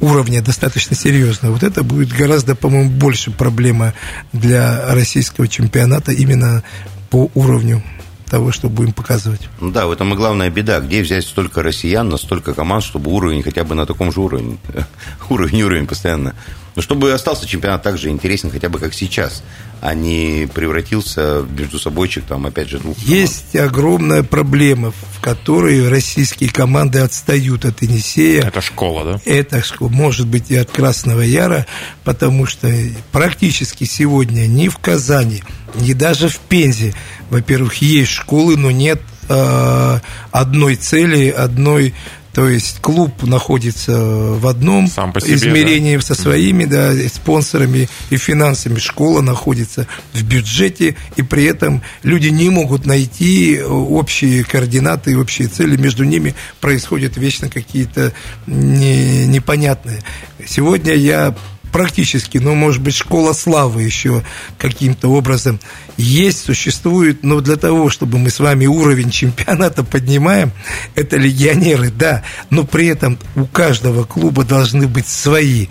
уровня 0.00 0.42
достаточно 0.42 0.96
серьезного. 0.96 1.52
Вот 1.52 1.62
это 1.62 1.82
будет 1.82 2.10
гораздо, 2.10 2.54
по-моему, 2.54 2.90
больше 2.90 3.30
проблема 3.30 3.94
для 4.32 4.94
российского 4.94 5.48
чемпионата 5.48 6.12
именно 6.12 6.62
по 7.10 7.30
уровню 7.34 7.82
того, 8.28 8.52
что 8.52 8.68
будем 8.68 8.92
показывать. 8.92 9.48
Ну 9.60 9.70
да, 9.70 9.86
в 9.86 9.92
этом 9.92 10.12
и 10.12 10.16
главная 10.16 10.50
беда. 10.50 10.80
Где 10.80 11.02
взять 11.02 11.24
столько 11.24 11.62
россиян, 11.62 12.08
на 12.08 12.16
столько 12.16 12.54
команд, 12.54 12.82
чтобы 12.82 13.12
уровень 13.12 13.42
хотя 13.42 13.64
бы 13.64 13.74
на 13.74 13.86
таком 13.86 14.12
же 14.12 14.20
уровне, 14.20 14.58
уровень, 15.28 15.62
уровень 15.62 15.86
постоянно 15.86 16.34
но 16.74 16.82
чтобы 16.82 17.12
остался 17.12 17.46
чемпионат 17.46 17.82
так 17.82 17.98
же 17.98 18.08
интересен, 18.10 18.50
хотя 18.50 18.68
бы 18.68 18.78
как 18.78 18.94
сейчас, 18.94 19.42
а 19.80 19.94
не 19.94 20.48
превратился 20.52 21.42
в 21.42 21.52
между 21.52 21.78
собойчик, 21.78 22.24
там, 22.24 22.46
опять 22.46 22.68
же, 22.68 22.78
двух 22.78 22.98
Есть 22.98 23.52
команд. 23.52 23.70
огромная 23.70 24.22
проблема, 24.22 24.90
в 24.90 25.20
которой 25.20 25.88
российские 25.88 26.50
команды 26.50 27.00
отстают 27.00 27.64
от 27.64 27.82
Енисея. 27.82 28.42
Это 28.42 28.60
школа, 28.60 29.04
да? 29.04 29.20
Это 29.30 29.62
школа, 29.62 29.88
может 29.90 30.26
быть, 30.26 30.50
и 30.50 30.56
от 30.56 30.70
Красного 30.70 31.20
Яра, 31.20 31.66
потому 32.02 32.46
что 32.46 32.72
практически 33.12 33.84
сегодня 33.84 34.46
ни 34.46 34.68
в 34.68 34.78
Казани, 34.78 35.42
ни 35.74 35.92
даже 35.92 36.28
в 36.28 36.38
Пензе, 36.38 36.94
во-первых, 37.30 37.76
есть 37.76 38.10
школы, 38.10 38.56
но 38.56 38.70
нет 38.70 39.00
э, 39.28 39.98
одной 40.30 40.76
цели, 40.76 41.28
одной 41.28 41.94
то 42.34 42.48
есть 42.48 42.80
клуб 42.80 43.22
находится 43.22 43.96
в 43.96 44.46
одном 44.48 44.88
Сам 44.88 45.12
по 45.12 45.20
себе, 45.20 45.36
измерении 45.36 45.96
да? 45.96 46.02
со 46.02 46.14
своими 46.16 46.64
да, 46.64 46.92
спонсорами 47.08 47.88
и 48.10 48.16
финансами. 48.16 48.80
Школа 48.80 49.20
находится 49.20 49.86
в 50.12 50.22
бюджете, 50.24 50.96
и 51.14 51.22
при 51.22 51.44
этом 51.44 51.82
люди 52.02 52.28
не 52.28 52.50
могут 52.50 52.86
найти 52.86 53.62
общие 53.62 54.42
координаты 54.42 55.12
и 55.12 55.14
общие 55.14 55.46
цели. 55.46 55.76
Между 55.76 56.02
ними 56.02 56.34
происходят 56.60 57.16
вечно 57.16 57.48
какие-то 57.48 58.12
не, 58.48 59.26
непонятные. 59.26 60.00
Сегодня 60.44 60.94
я 60.94 61.36
практически, 61.74 62.38
ну, 62.38 62.54
может 62.54 62.80
быть, 62.80 62.94
школа 62.94 63.32
славы 63.32 63.82
еще 63.82 64.22
каким-то 64.58 65.08
образом 65.08 65.58
есть, 65.96 66.44
существует, 66.44 67.24
но 67.24 67.40
для 67.40 67.56
того, 67.56 67.90
чтобы 67.90 68.16
мы 68.18 68.30
с 68.30 68.38
вами 68.38 68.66
уровень 68.66 69.10
чемпионата 69.10 69.82
поднимаем, 69.82 70.52
это 70.94 71.16
легионеры, 71.16 71.90
да, 71.90 72.22
но 72.48 72.62
при 72.62 72.86
этом 72.86 73.18
у 73.34 73.46
каждого 73.46 74.04
клуба 74.04 74.44
должны 74.44 74.86
быть 74.86 75.08
свои 75.08 75.66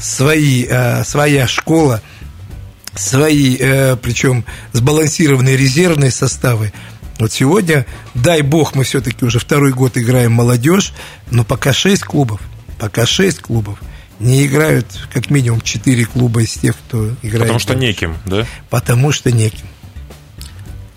свои, 0.00 0.64
э, 0.66 1.04
своя 1.04 1.46
школа, 1.46 2.00
свои, 2.94 3.58
э, 3.60 3.96
причем 3.96 4.46
сбалансированные 4.72 5.58
резервные 5.58 6.10
составы. 6.10 6.72
Вот 7.18 7.32
сегодня, 7.32 7.84
дай 8.14 8.40
бог, 8.40 8.74
мы 8.74 8.84
все-таки 8.84 9.26
уже 9.26 9.40
второй 9.40 9.74
год 9.74 9.98
играем 9.98 10.32
молодежь, 10.32 10.94
но 11.30 11.44
пока 11.44 11.74
6 11.74 12.02
клубов, 12.02 12.40
пока 12.78 13.04
6 13.04 13.40
клубов 13.40 13.78
не 14.20 14.46
играют 14.46 14.86
как 15.12 15.30
минимум 15.30 15.60
4 15.60 16.04
клуба 16.06 16.42
из 16.42 16.54
тех, 16.54 16.76
кто 16.76 17.10
играет. 17.22 17.40
Потому 17.40 17.58
что 17.58 17.74
неким, 17.74 18.16
да? 18.26 18.46
Потому 18.70 19.12
что 19.12 19.30
неким. 19.32 19.66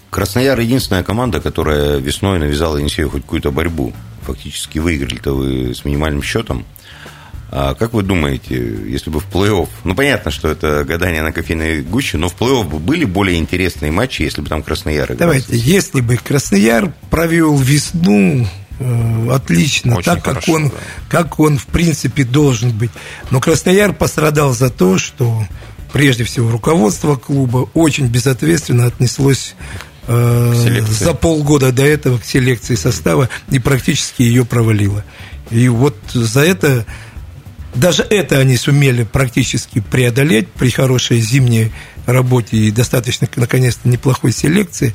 Краснояр 0.10 0.60
единственная 0.60 1.04
команда, 1.04 1.40
которая 1.40 1.98
весной 1.98 2.38
навязала 2.40 2.78
Енисею 2.78 3.10
хоть 3.10 3.24
какую-то 3.24 3.52
борьбу. 3.52 3.94
Фактически 4.24 4.80
выиграли-то 4.80 5.34
вы 5.34 5.74
с 5.74 5.86
минимальным 5.86 6.22
счетом. 6.22 6.66
А 7.54 7.76
как 7.76 7.94
вы 7.94 8.02
думаете, 8.02 8.56
если 8.88 9.10
бы 9.10 9.20
в 9.20 9.28
плей-офф, 9.28 9.68
ну 9.84 9.94
понятно, 9.94 10.32
что 10.32 10.48
это 10.48 10.86
гадание 10.86 11.22
на 11.22 11.34
кофейной 11.34 11.82
гуще, 11.82 12.18
но 12.18 12.30
в 12.30 12.36
плей-офф 12.36 12.64
бы 12.64 12.80
были 12.80 13.04
более 13.04 13.38
интересные 13.38 13.92
матчи, 13.92 14.22
если 14.22 14.42
бы 14.42 14.48
там 14.48 14.64
Краснояр 14.64 15.08
играл? 15.08 15.18
Давайте, 15.20 15.58
если 15.58 16.00
бы 16.00 16.16
Краснояр 16.16 16.94
провел 17.10 17.58
весну 17.58 18.48
отлично, 19.32 19.98
Очень 19.98 20.06
так 20.06 20.24
хорошо, 20.24 20.40
как 20.40 20.56
он, 20.56 20.70
да. 20.70 20.76
как 21.10 21.40
он 21.40 21.58
в 21.58 21.66
принципе 21.66 22.24
должен 22.24 22.72
быть. 22.72 22.92
Но 23.30 23.40
Краснояр 23.40 23.94
пострадал 23.94 24.54
за 24.54 24.70
то, 24.70 24.98
что 24.98 25.46
прежде 25.92 26.24
всего 26.24 26.52
руководство 26.52 27.16
клуба 27.16 27.70
очень 27.74 28.08
безответственно 28.08 28.86
отнеслось 28.86 29.56
э, 30.08 30.84
за 30.88 31.14
полгода 31.14 31.72
до 31.72 31.86
этого 31.86 32.18
к 32.18 32.26
селекции 32.26 32.76
состава 32.76 33.30
и 33.50 33.60
практически 33.60 34.24
ее 34.24 34.46
провалило. 34.46 35.04
И 35.50 35.68
вот 35.68 35.98
за 36.14 36.42
это 36.42 36.86
даже 37.76 38.04
это 38.04 38.40
они 38.40 38.58
сумели 38.58 39.04
практически 39.04 39.80
преодолеть 39.80 40.50
при 40.50 40.70
хорошей 40.70 41.22
зимней 41.22 41.72
работе 42.06 42.58
и 42.58 42.72
достаточно, 42.72 43.28
наконец-то, 43.36 43.88
неплохой 43.88 44.32
селекции. 44.32 44.94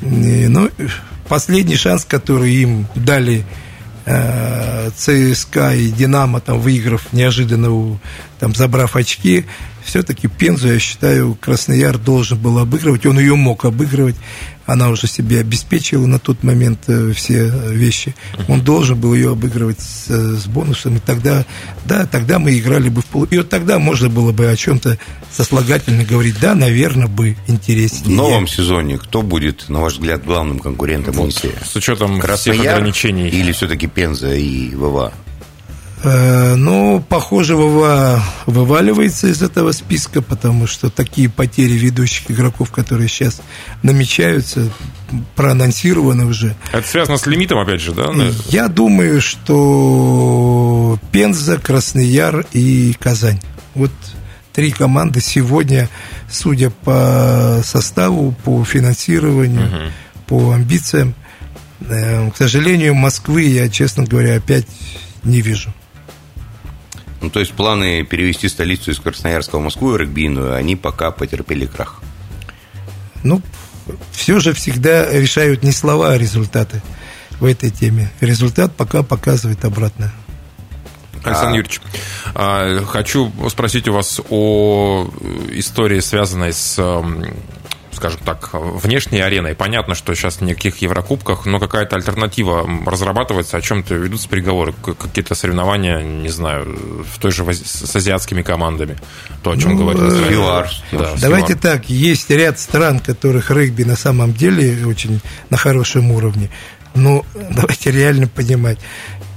И, 0.00 0.46
Но 0.48 0.68
последний 1.28 1.76
шанс, 1.76 2.04
который 2.04 2.52
им 2.54 2.86
дали 2.94 3.44
э, 4.06 4.90
ЦСКА 4.96 5.74
и 5.74 5.90
Динамо, 5.90 6.40
там, 6.40 6.60
выиграв 6.60 7.12
неожиданно, 7.12 7.98
там, 8.40 8.54
забрав 8.54 8.96
очки, 8.96 9.44
все-таки 9.88 10.28
Пензу, 10.28 10.68
я 10.70 10.78
считаю, 10.78 11.34
Краснояр 11.40 11.96
должен 11.96 12.36
был 12.38 12.58
обыгрывать, 12.58 13.06
он 13.06 13.18
ее 13.18 13.34
мог 13.36 13.64
обыгрывать, 13.64 14.16
она 14.66 14.90
уже 14.90 15.06
себе 15.06 15.40
обеспечила 15.40 16.04
на 16.04 16.18
тот 16.18 16.42
момент 16.42 16.80
э, 16.88 17.12
все 17.16 17.50
вещи, 17.70 18.14
он 18.48 18.60
должен 18.60 19.00
был 19.00 19.14
ее 19.14 19.30
обыгрывать 19.32 19.80
с, 19.80 20.04
э, 20.10 20.36
с 20.36 20.44
бонусом, 20.46 20.96
и 20.96 20.98
тогда, 21.00 21.46
да, 21.86 22.04
тогда 22.04 22.38
мы 22.38 22.58
играли 22.58 22.90
бы 22.90 23.00
в 23.00 23.06
пол, 23.06 23.24
и 23.24 23.38
вот 23.38 23.48
тогда 23.48 23.78
можно 23.78 24.10
было 24.10 24.30
бы 24.30 24.50
о 24.50 24.56
чем-то 24.56 24.98
сослагательно 25.32 26.04
говорить, 26.04 26.36
да, 26.38 26.54
наверное, 26.54 27.06
бы 27.08 27.38
В 27.46 27.50
интереснее. 27.50 28.14
новом 28.14 28.46
сезоне 28.46 28.98
кто 28.98 29.22
будет, 29.22 29.70
на 29.70 29.80
ваш 29.80 29.94
взгляд, 29.94 30.22
главным 30.22 30.58
конкурентом 30.58 31.18
Енисея? 31.18 31.54
С 31.64 31.74
учетом 31.74 32.16
всех 32.16 32.24
Краснояр 32.26 32.76
ограничений. 32.76 33.28
или 33.30 33.52
все-таки 33.52 33.86
Пенза 33.86 34.34
и 34.34 34.74
ВВА? 34.74 35.14
Э, 36.04 36.54
Ну, 36.56 37.02
похоже, 37.08 37.56
ВВА 37.56 38.22
вываливается 38.46 39.28
из 39.28 39.42
этого 39.42 39.72
списка, 39.72 40.22
потому 40.22 40.66
что 40.66 40.90
такие 40.90 41.28
потери 41.28 41.72
ведущих 41.72 42.30
игроков, 42.30 42.70
которые 42.70 43.08
сейчас 43.08 43.40
намечаются, 43.82 44.70
проанонсированы 45.34 46.26
уже. 46.26 46.54
Это 46.72 46.86
связано 46.86 47.18
с 47.18 47.26
лимитом, 47.26 47.58
опять 47.58 47.80
же, 47.80 47.92
да? 47.92 48.12
Я 48.48 48.68
думаю, 48.68 49.20
что 49.20 50.98
Пенза, 51.12 51.58
Краснояр 51.58 52.44
и 52.52 52.94
Казань. 52.98 53.40
Вот 53.74 53.90
три 54.52 54.70
команды 54.70 55.20
сегодня, 55.20 55.88
судя 56.30 56.70
по 56.70 57.60
составу, 57.64 58.34
по 58.44 58.64
финансированию, 58.64 59.92
по 60.26 60.52
амбициям, 60.52 61.14
э, 61.80 62.30
к 62.30 62.36
сожалению, 62.36 62.94
Москвы 62.94 63.42
я, 63.42 63.68
честно 63.68 64.04
говоря, 64.04 64.36
опять 64.36 64.66
не 65.24 65.40
вижу. 65.40 65.72
Ну, 67.20 67.30
то 67.30 67.40
есть 67.40 67.52
планы 67.52 68.04
перевести 68.04 68.48
столицу 68.48 68.92
из 68.92 68.98
Красноярска 69.00 69.58
в 69.58 69.60
Москву 69.60 69.94
и 69.94 69.98
регбийную, 69.98 70.54
они 70.54 70.76
пока 70.76 71.10
потерпели 71.10 71.66
крах. 71.66 72.00
Ну, 73.24 73.42
все 74.12 74.38
же 74.38 74.52
всегда 74.52 75.10
решают 75.10 75.62
не 75.62 75.72
слова, 75.72 76.12
а 76.12 76.18
результаты 76.18 76.82
в 77.40 77.44
этой 77.44 77.70
теме. 77.70 78.10
Результат 78.20 78.74
пока 78.76 79.02
показывает 79.02 79.64
обратное. 79.64 80.12
Александр 81.24 81.56
Юрьевич, 81.56 81.80
а, 82.34 82.84
хочу 82.84 83.32
спросить 83.50 83.88
у 83.88 83.92
вас 83.92 84.20
о 84.30 85.10
э, 85.20 85.58
истории, 85.58 86.00
связанной 86.00 86.52
с, 86.52 86.78
эм, 86.78 87.24
скажем 87.98 88.20
так, 88.24 88.50
внешней 88.52 89.20
ареной. 89.20 89.54
Понятно, 89.54 89.94
что 89.94 90.14
сейчас 90.14 90.40
никаких 90.40 90.78
Еврокубках, 90.78 91.46
но 91.46 91.58
какая-то 91.58 91.96
альтернатива 91.96 92.66
разрабатывается, 92.86 93.56
о 93.56 93.60
чем-то 93.60 93.94
ведутся 93.94 94.28
переговоры, 94.28 94.72
какие-то 94.72 95.34
соревнования, 95.34 96.00
не 96.02 96.28
знаю, 96.28 96.78
в 97.12 97.18
той 97.18 97.32
же 97.32 97.44
с 97.52 97.96
азиатскими 97.96 98.42
командами. 98.42 98.96
То, 99.42 99.50
о 99.50 99.56
чем 99.56 99.72
Ну, 99.72 99.78
говорил 99.78 100.44
э. 100.44 100.66
Да, 100.92 101.14
Давайте 101.20 101.52
ЮАР. 101.54 101.60
так, 101.60 101.90
есть 101.90 102.30
ряд 102.30 102.58
стран, 102.58 103.00
которых 103.00 103.50
регби 103.50 103.82
на 103.82 103.96
самом 103.96 104.32
деле 104.32 104.86
очень 104.86 105.20
на 105.50 105.56
хорошем 105.56 106.12
уровне. 106.12 106.50
Но 106.94 107.24
давайте 107.50 107.90
реально 107.90 108.28
понимать, 108.28 108.78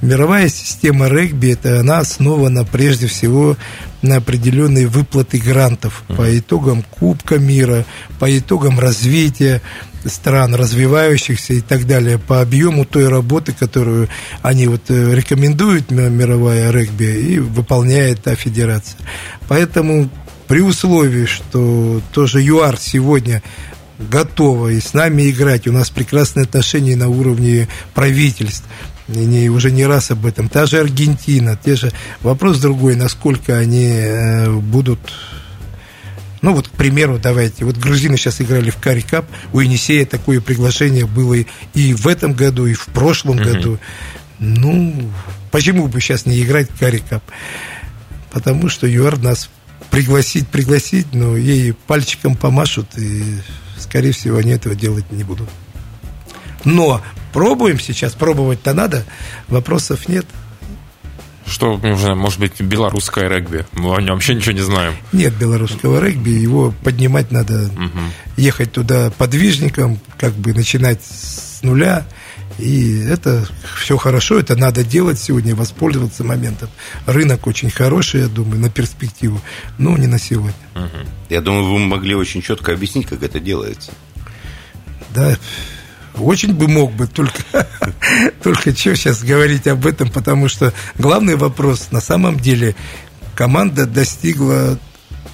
мировая 0.01 0.49
система 0.49 1.07
регби, 1.07 1.51
это 1.51 1.79
она 1.79 1.99
основана 1.99 2.65
прежде 2.65 3.07
всего 3.07 3.57
на 4.01 4.17
определенные 4.17 4.87
выплаты 4.87 5.37
грантов 5.37 6.03
по 6.07 6.37
итогам 6.37 6.83
Кубка 6.83 7.37
мира, 7.37 7.85
по 8.19 8.37
итогам 8.37 8.79
развития 8.79 9.61
стран, 10.05 10.55
развивающихся 10.55 11.53
и 11.53 11.61
так 11.61 11.85
далее, 11.85 12.17
по 12.17 12.41
объему 12.41 12.85
той 12.85 13.07
работы, 13.07 13.53
которую 13.53 14.09
они 14.41 14.67
вот 14.67 14.89
э, 14.89 15.13
рекомендуют 15.13 15.91
ми- 15.91 16.09
мировая 16.09 16.71
регби 16.71 17.05
и 17.05 17.39
выполняет 17.39 18.23
та 18.23 18.35
федерация. 18.35 18.97
Поэтому 19.47 20.09
при 20.47 20.61
условии, 20.61 21.25
что 21.25 22.01
тоже 22.11 22.41
ЮАР 22.41 22.77
сегодня 22.79 23.43
готова 23.99 24.69
и 24.69 24.79
с 24.79 24.93
нами 24.93 25.29
играть, 25.29 25.67
у 25.67 25.71
нас 25.71 25.89
прекрасные 25.89 26.43
отношения 26.43 26.95
на 26.95 27.07
уровне 27.07 27.67
правительств, 27.93 28.63
и 29.07 29.17
не, 29.17 29.49
уже 29.49 29.71
не 29.71 29.85
раз 29.85 30.11
об 30.11 30.25
этом. 30.25 30.49
Та 30.49 30.65
же 30.65 30.79
Аргентина, 30.79 31.57
те 31.63 31.75
же... 31.75 31.91
Вопрос 32.21 32.59
другой, 32.59 32.95
насколько 32.95 33.57
они 33.57 33.89
э, 33.91 34.51
будут... 34.51 34.99
Ну 36.41 36.53
вот, 36.55 36.67
к 36.69 36.71
примеру, 36.71 37.19
давайте, 37.21 37.65
вот 37.65 37.77
грузины 37.77 38.17
сейчас 38.17 38.41
играли 38.41 38.71
в 38.71 38.77
Кари 38.77 39.01
Кап, 39.01 39.25
у 39.53 39.59
Енисея 39.59 40.07
такое 40.07 40.41
приглашение 40.41 41.05
было 41.05 41.35
и- 41.35 41.93
в 41.93 42.07
этом 42.07 42.33
году, 42.33 42.65
и 42.65 42.73
в 42.73 42.87
прошлом 42.87 43.37
году. 43.37 43.77
Ну, 44.39 45.11
почему 45.51 45.87
бы 45.87 46.01
сейчас 46.01 46.25
не 46.25 46.41
играть 46.41 46.71
в 46.71 46.79
Кари 46.79 47.03
Кап? 47.07 47.23
Потому 48.31 48.69
что 48.69 48.87
ЮАР 48.87 49.19
нас 49.19 49.51
пригласить, 49.91 50.47
пригласить, 50.47 51.13
но 51.13 51.37
ей 51.37 51.73
пальчиком 51.73 52.35
помашут, 52.35 52.97
и, 52.97 53.37
скорее 53.77 54.11
всего, 54.13 54.37
они 54.37 54.51
этого 54.51 54.73
делать 54.73 55.11
не 55.11 55.23
будут. 55.23 55.49
Но 56.65 57.01
пробуем 57.33 57.79
сейчас, 57.79 58.13
пробовать-то 58.13 58.73
надо, 58.73 59.05
вопросов 59.47 60.07
нет. 60.07 60.25
Что, 61.45 61.73
уже, 61.73 62.15
может 62.15 62.39
быть, 62.39 62.61
белорусское 62.61 63.27
регби? 63.27 63.65
Мы 63.73 63.95
о 63.95 64.01
нем 64.01 64.13
вообще 64.13 64.35
ничего 64.35 64.53
не 64.53 64.61
знаем. 64.61 64.93
Нет 65.11 65.33
белорусского 65.35 65.99
регби, 65.99 66.29
его 66.29 66.73
поднимать 66.83 67.31
надо, 67.31 67.69
ехать 68.37 68.71
туда 68.71 69.11
подвижником, 69.11 69.99
как 70.17 70.33
бы 70.33 70.53
начинать 70.53 71.03
с 71.03 71.61
нуля. 71.61 72.05
И 72.57 72.99
это 72.99 73.47
все 73.81 73.97
хорошо, 73.97 74.37
это 74.39 74.55
надо 74.55 74.83
делать 74.83 75.19
сегодня, 75.19 75.55
воспользоваться 75.55 76.23
моментом. 76.23 76.69
Рынок 77.05 77.47
очень 77.47 77.71
хороший, 77.71 78.21
я 78.21 78.27
думаю, 78.27 78.59
на 78.59 78.69
перспективу, 78.69 79.41
но 79.77 79.97
не 79.97 80.07
на 80.07 80.19
сегодня. 80.19 80.53
Я 81.29 81.41
думаю, 81.41 81.65
вы 81.65 81.79
могли 81.79 82.13
очень 82.13 82.41
четко 82.41 82.73
объяснить, 82.73 83.07
как 83.07 83.23
это 83.23 83.39
делается. 83.39 83.91
Да, 85.13 85.37
очень 86.17 86.53
бы 86.53 86.67
мог 86.67 86.93
бы, 86.93 87.07
только, 87.07 87.41
только 88.43 88.75
что 88.75 88.95
сейчас 88.95 89.23
говорить 89.23 89.67
об 89.67 89.85
этом, 89.85 90.09
потому 90.09 90.47
что 90.47 90.73
главный 90.97 91.35
вопрос, 91.35 91.89
на 91.91 92.01
самом 92.01 92.39
деле, 92.39 92.75
команда 93.35 93.85
достигла 93.85 94.77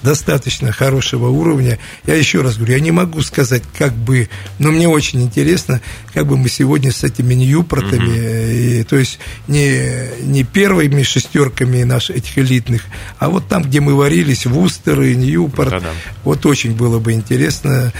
достаточно 0.02 0.72
хорошего 0.72 1.28
уровня. 1.28 1.78
Я 2.06 2.14
еще 2.14 2.42
раз 2.42 2.56
говорю, 2.56 2.74
я 2.74 2.80
не 2.80 2.90
могу 2.90 3.20
сказать, 3.22 3.62
как 3.76 3.92
бы, 3.94 4.28
но 4.58 4.70
мне 4.70 4.88
очень 4.88 5.22
интересно, 5.22 5.80
как 6.14 6.26
бы 6.26 6.36
мы 6.36 6.48
сегодня 6.48 6.92
с 6.92 7.02
этими 7.04 7.34
Ньюпортами, 7.34 8.80
и, 8.80 8.84
то 8.84 8.96
есть 8.96 9.18
не, 9.48 10.08
не 10.22 10.44
первыми 10.44 11.02
шестерками 11.02 11.82
наших 11.82 12.16
этих 12.16 12.38
элитных, 12.38 12.84
а 13.18 13.28
вот 13.28 13.48
там, 13.48 13.62
где 13.62 13.80
мы 13.80 13.94
варились, 13.94 14.46
Вустер 14.46 15.00
и 15.02 15.16
Ньюпорт, 15.16 15.70
Да-да. 15.70 15.90
вот 16.24 16.46
очень 16.46 16.74
было 16.74 16.98
бы 16.98 17.12
интересно, 17.12 17.92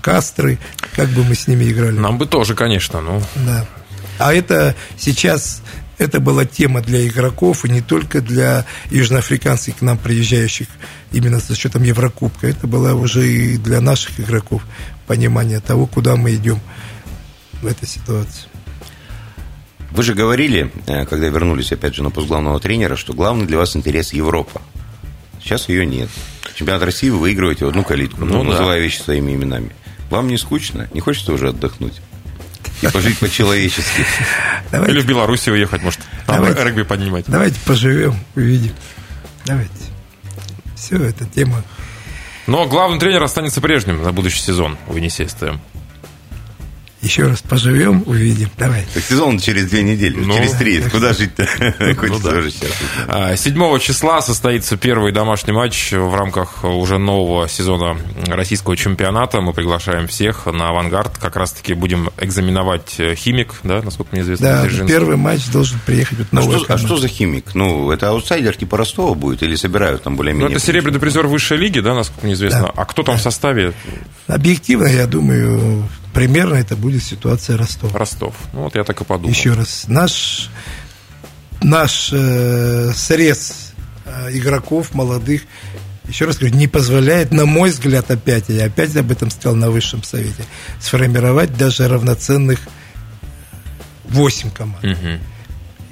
Кастры, 0.00 0.58
как 0.94 1.08
бы 1.08 1.24
мы 1.24 1.34
с 1.34 1.46
ними 1.46 1.64
играли. 1.64 1.98
Нам 1.98 2.18
бы 2.18 2.26
тоже, 2.26 2.54
конечно, 2.54 3.00
ну... 3.00 3.22
Да. 3.46 3.66
А 4.18 4.34
это 4.34 4.74
сейчас 4.98 5.62
это 6.00 6.18
была 6.18 6.46
тема 6.46 6.80
для 6.80 7.06
игроков, 7.06 7.64
и 7.64 7.68
не 7.68 7.82
только 7.82 8.22
для 8.22 8.64
южноафриканцев, 8.90 9.76
к 9.76 9.82
нам 9.82 9.98
приезжающих 9.98 10.66
именно 11.12 11.40
со 11.40 11.54
счетом 11.54 11.82
Еврокубка. 11.82 12.46
Это 12.46 12.66
было 12.66 12.94
уже 12.94 13.30
и 13.30 13.56
для 13.58 13.82
наших 13.82 14.18
игроков 14.18 14.62
понимание 15.06 15.60
того, 15.60 15.86
куда 15.86 16.16
мы 16.16 16.34
идем 16.34 16.58
в 17.60 17.66
этой 17.66 17.86
ситуации. 17.86 18.44
Вы 19.90 20.02
же 20.02 20.14
говорили, 20.14 20.72
э, 20.86 21.04
когда 21.04 21.28
вернулись 21.28 21.72
опять 21.72 21.94
же 21.94 22.02
на 22.02 22.10
пост 22.10 22.28
главного 22.28 22.60
тренера, 22.60 22.96
что 22.96 23.12
главный 23.12 23.44
для 23.44 23.58
вас 23.58 23.76
интерес 23.76 24.14
Европа. 24.14 24.62
Сейчас 25.42 25.68
ее 25.68 25.84
нет. 25.84 26.08
Чемпионат 26.54 26.82
России 26.82 27.10
вы 27.10 27.18
выигрываете 27.18 27.64
в 27.64 27.68
одну 27.68 27.82
калитку, 27.82 28.24
ну, 28.24 28.42
ну, 28.42 28.44
называя 28.44 28.78
да. 28.78 28.84
вещи 28.84 29.00
своими 29.00 29.32
именами. 29.34 29.72
Вам 30.10 30.26
не 30.28 30.36
скучно? 30.36 30.88
Не 30.92 31.00
хочется 31.00 31.32
уже 31.32 31.48
отдохнуть? 31.48 32.00
И 32.82 32.88
пожить 32.88 33.18
по-человечески. 33.18 34.04
Давайте. 34.72 34.92
Или 34.92 35.00
в 35.02 35.06
Беларуси 35.06 35.50
уехать, 35.50 35.82
может, 35.82 36.00
там 36.26 36.36
давайте, 36.36 36.64
регби 36.64 36.82
поднимать. 36.82 37.24
Давайте 37.28 37.58
поживем, 37.64 38.16
увидим. 38.34 38.72
Давайте. 39.46 39.70
Все, 40.74 40.96
эта 40.96 41.24
тема. 41.26 41.62
Но 42.46 42.66
главный 42.66 42.98
тренер 42.98 43.22
останется 43.22 43.60
прежним 43.60 44.02
на 44.02 44.12
будущий 44.12 44.40
сезон 44.40 44.76
у 44.88 44.96
Енисей 44.96 45.28
СТМ. 45.28 45.58
Еще 47.02 47.26
раз 47.26 47.40
поживем, 47.40 48.02
увидим. 48.04 48.50
Давай. 48.58 48.84
Так 48.92 49.02
сезон 49.02 49.38
через 49.38 49.70
две 49.70 49.82
недели, 49.82 50.16
ну, 50.16 50.34
через 50.34 50.52
три. 50.52 50.82
Куда 50.82 51.14
жить-то? 51.14 51.48
Ну, 51.78 52.18
да. 53.08 53.36
7 53.36 53.62
а, 53.62 53.78
числа 53.78 54.20
состоится 54.20 54.76
первый 54.76 55.10
домашний 55.10 55.54
матч 55.54 55.92
в 55.92 56.14
рамках 56.14 56.62
уже 56.62 56.98
нового 56.98 57.48
сезона 57.48 57.96
российского 58.26 58.76
чемпионата. 58.76 59.40
Мы 59.40 59.54
приглашаем 59.54 60.08
всех 60.08 60.44
на 60.44 60.68
авангард. 60.68 61.16
Как 61.16 61.36
раз-таки 61.36 61.72
будем 61.72 62.10
экзаменовать 62.18 62.96
э, 62.98 63.14
химик, 63.14 63.54
да, 63.62 63.80
насколько 63.80 64.10
мне 64.12 64.20
известно. 64.20 64.68
Да, 64.68 64.86
первый 64.86 65.16
матч 65.16 65.46
должен 65.46 65.78
приехать 65.86 66.18
вот 66.18 66.26
а, 66.32 66.42
что, 66.42 66.74
а 66.74 66.78
что 66.78 66.96
за 66.98 67.08
химик? 67.08 67.54
Ну, 67.54 67.90
это 67.90 68.10
аутсайдер 68.10 68.56
типа 68.56 68.76
Ростова 68.76 69.14
будет 69.14 69.42
или 69.42 69.54
собирают 69.54 70.02
там 70.02 70.16
более-менее? 70.16 70.50
Ну, 70.50 70.54
это 70.54 70.64
серебряный 70.64 71.00
призер 71.00 71.26
высшей 71.26 71.56
лиги, 71.56 71.80
да, 71.80 71.94
насколько 71.94 72.26
мне 72.26 72.34
известно. 72.34 72.64
Да. 72.64 72.72
А 72.76 72.84
кто 72.84 73.02
там 73.02 73.16
в 73.16 73.22
составе? 73.22 73.72
Объективно, 74.26 74.86
я 74.86 75.06
думаю, 75.06 75.88
примерно 76.12 76.54
это 76.54 76.76
будет 76.76 77.02
ситуация 77.02 77.56
Ростов. 77.56 77.94
Ростов. 77.94 78.34
Ну, 78.52 78.62
вот 78.62 78.74
я 78.74 78.84
так 78.84 79.00
и 79.00 79.04
подумал. 79.04 79.30
Еще 79.30 79.52
раз. 79.52 79.84
Наш, 79.88 80.50
наш 81.62 82.10
э, 82.12 82.92
срез 82.94 83.72
э, 84.04 84.28
игроков 84.32 84.94
молодых, 84.94 85.42
еще 86.08 86.24
раз 86.24 86.38
говорю, 86.38 86.56
не 86.56 86.66
позволяет, 86.66 87.30
на 87.32 87.46
мой 87.46 87.70
взгляд, 87.70 88.10
опять, 88.10 88.48
я 88.48 88.64
опять 88.64 88.94
об 88.96 89.10
этом 89.10 89.30
сказал 89.30 89.54
на 89.56 89.70
высшем 89.70 90.02
совете, 90.02 90.44
сформировать 90.80 91.56
даже 91.56 91.86
равноценных 91.88 92.60
8 94.08 94.50
команд. 94.50 94.84
Угу. 94.84 95.18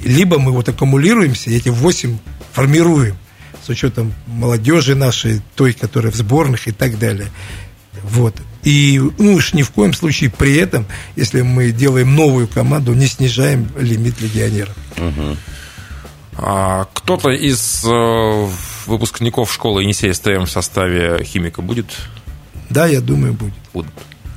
Либо 0.04 0.38
мы 0.38 0.52
вот 0.52 0.68
аккумулируемся, 0.68 1.50
эти 1.50 1.68
8 1.68 2.18
формируем 2.52 3.16
с 3.64 3.68
учетом 3.68 4.12
молодежи 4.26 4.94
нашей, 4.94 5.40
той, 5.54 5.72
которая 5.72 6.10
в 6.10 6.16
сборных 6.16 6.68
и 6.68 6.72
так 6.72 6.98
далее. 6.98 7.28
Вот. 8.02 8.34
И 8.68 9.00
ну, 9.16 9.32
уж 9.32 9.54
ни 9.54 9.62
в 9.62 9.70
коем 9.70 9.94
случае 9.94 10.28
при 10.28 10.54
этом, 10.56 10.84
если 11.16 11.40
мы 11.40 11.72
делаем 11.72 12.14
новую 12.14 12.46
команду, 12.46 12.92
не 12.92 13.06
снижаем 13.06 13.66
лимит 13.78 14.20
легионеров. 14.20 14.76
Угу. 14.98 15.36
А 16.34 16.84
кто-то 16.92 17.30
из 17.30 17.82
э, 17.82 18.48
выпускников 18.84 19.50
школы 19.54 19.84
Енисея 19.84 20.12
СТМ 20.12 20.44
в 20.44 20.50
составе 20.50 21.24
химика 21.24 21.62
будет? 21.62 21.96
Да, 22.68 22.86
я 22.86 23.00
думаю, 23.00 23.32
будет. 23.32 23.54
Будут. 23.72 23.92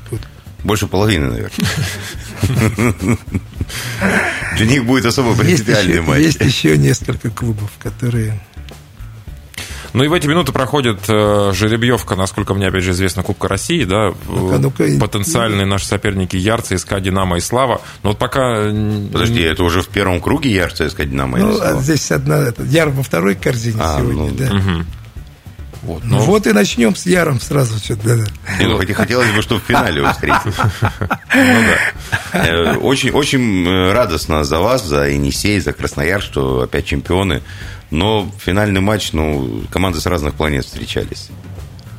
Будут. 0.10 0.26
Больше 0.64 0.88
половины, 0.88 1.28
наверное. 1.28 3.18
Для 4.56 4.66
них 4.66 4.86
будет 4.86 5.08
особо 5.08 5.36
принципиальный 5.36 6.00
матч. 6.00 6.22
Есть 6.22 6.40
еще 6.40 6.78
несколько 6.78 7.32
клубов, 7.32 7.70
которые 7.80 8.40
ну 9.94 10.04
и 10.04 10.08
в 10.08 10.14
эти 10.14 10.28
минуты 10.28 10.52
проходит 10.52 11.00
э, 11.08 11.52
жеребьевка, 11.54 12.16
насколько 12.16 12.54
мне, 12.54 12.68
опять 12.68 12.84
же, 12.84 12.92
известно, 12.92 13.24
Кубка 13.24 13.48
России, 13.48 13.84
да, 13.84 14.14
ну 14.28 14.58
ну 14.58 14.72
потенциальные 15.00 15.66
наши 15.66 15.86
соперники 15.86 16.36
Ярцы, 16.36 16.78
СК, 16.78 17.00
Динамо 17.00 17.38
и 17.38 17.42
Слава. 17.42 17.82
Но 18.04 18.10
вот 18.10 18.18
пока... 18.18 18.72
Подожди, 19.12 19.42
это 19.42 19.64
уже 19.64 19.82
в 19.82 19.90
первом 19.90 20.22
круге 20.22 20.52
Ярцы, 20.52 20.90
СК, 20.90 21.04
Динамо 21.04 21.38
ну, 21.38 21.52
и 21.52 21.58
Слава? 21.58 21.74
Ну, 21.76 21.82
здесь 21.82 22.12
одна... 22.12 22.38
Это, 22.38 22.64
Яр 22.64 22.90
во 22.90 23.04
второй 23.04 23.36
корзине 23.36 23.80
а, 23.80 24.00
сегодня, 24.00 24.24
ну, 24.24 24.32
да. 24.32 24.46
Угу. 24.46 24.86
Вот, 25.82 26.04
но... 26.04 26.18
ну 26.18 26.24
вот 26.26 26.46
и 26.46 26.54
начнем 26.54 26.96
с 26.96 27.06
Яром 27.06 27.42
сразу. 27.42 27.78
Что-то, 27.80 28.18
да. 28.18 28.24
Ну, 28.60 28.78
хоть 28.78 28.94
хотелось 28.94 29.32
бы, 29.32 29.42
чтобы 29.42 29.62
в 29.62 29.64
финале 29.64 30.08
встретить. 30.12 30.56
Ну 32.34 32.40
э, 32.40 32.76
очень, 32.78 33.12
очень 33.12 33.68
э, 33.68 33.92
радостно 33.92 34.44
за 34.44 34.60
вас, 34.60 34.86
за 34.86 35.10
Енисей, 35.10 35.60
за 35.60 35.74
Краснояр, 35.74 36.22
что 36.22 36.62
опять 36.62 36.86
чемпионы. 36.86 37.42
Но 37.92 38.32
финальный 38.40 38.82
матч, 38.82 39.12
ну, 39.12 39.64
команды 39.70 40.00
с 40.00 40.06
разных 40.06 40.34
планет 40.36 40.66
встречались. 40.66 41.30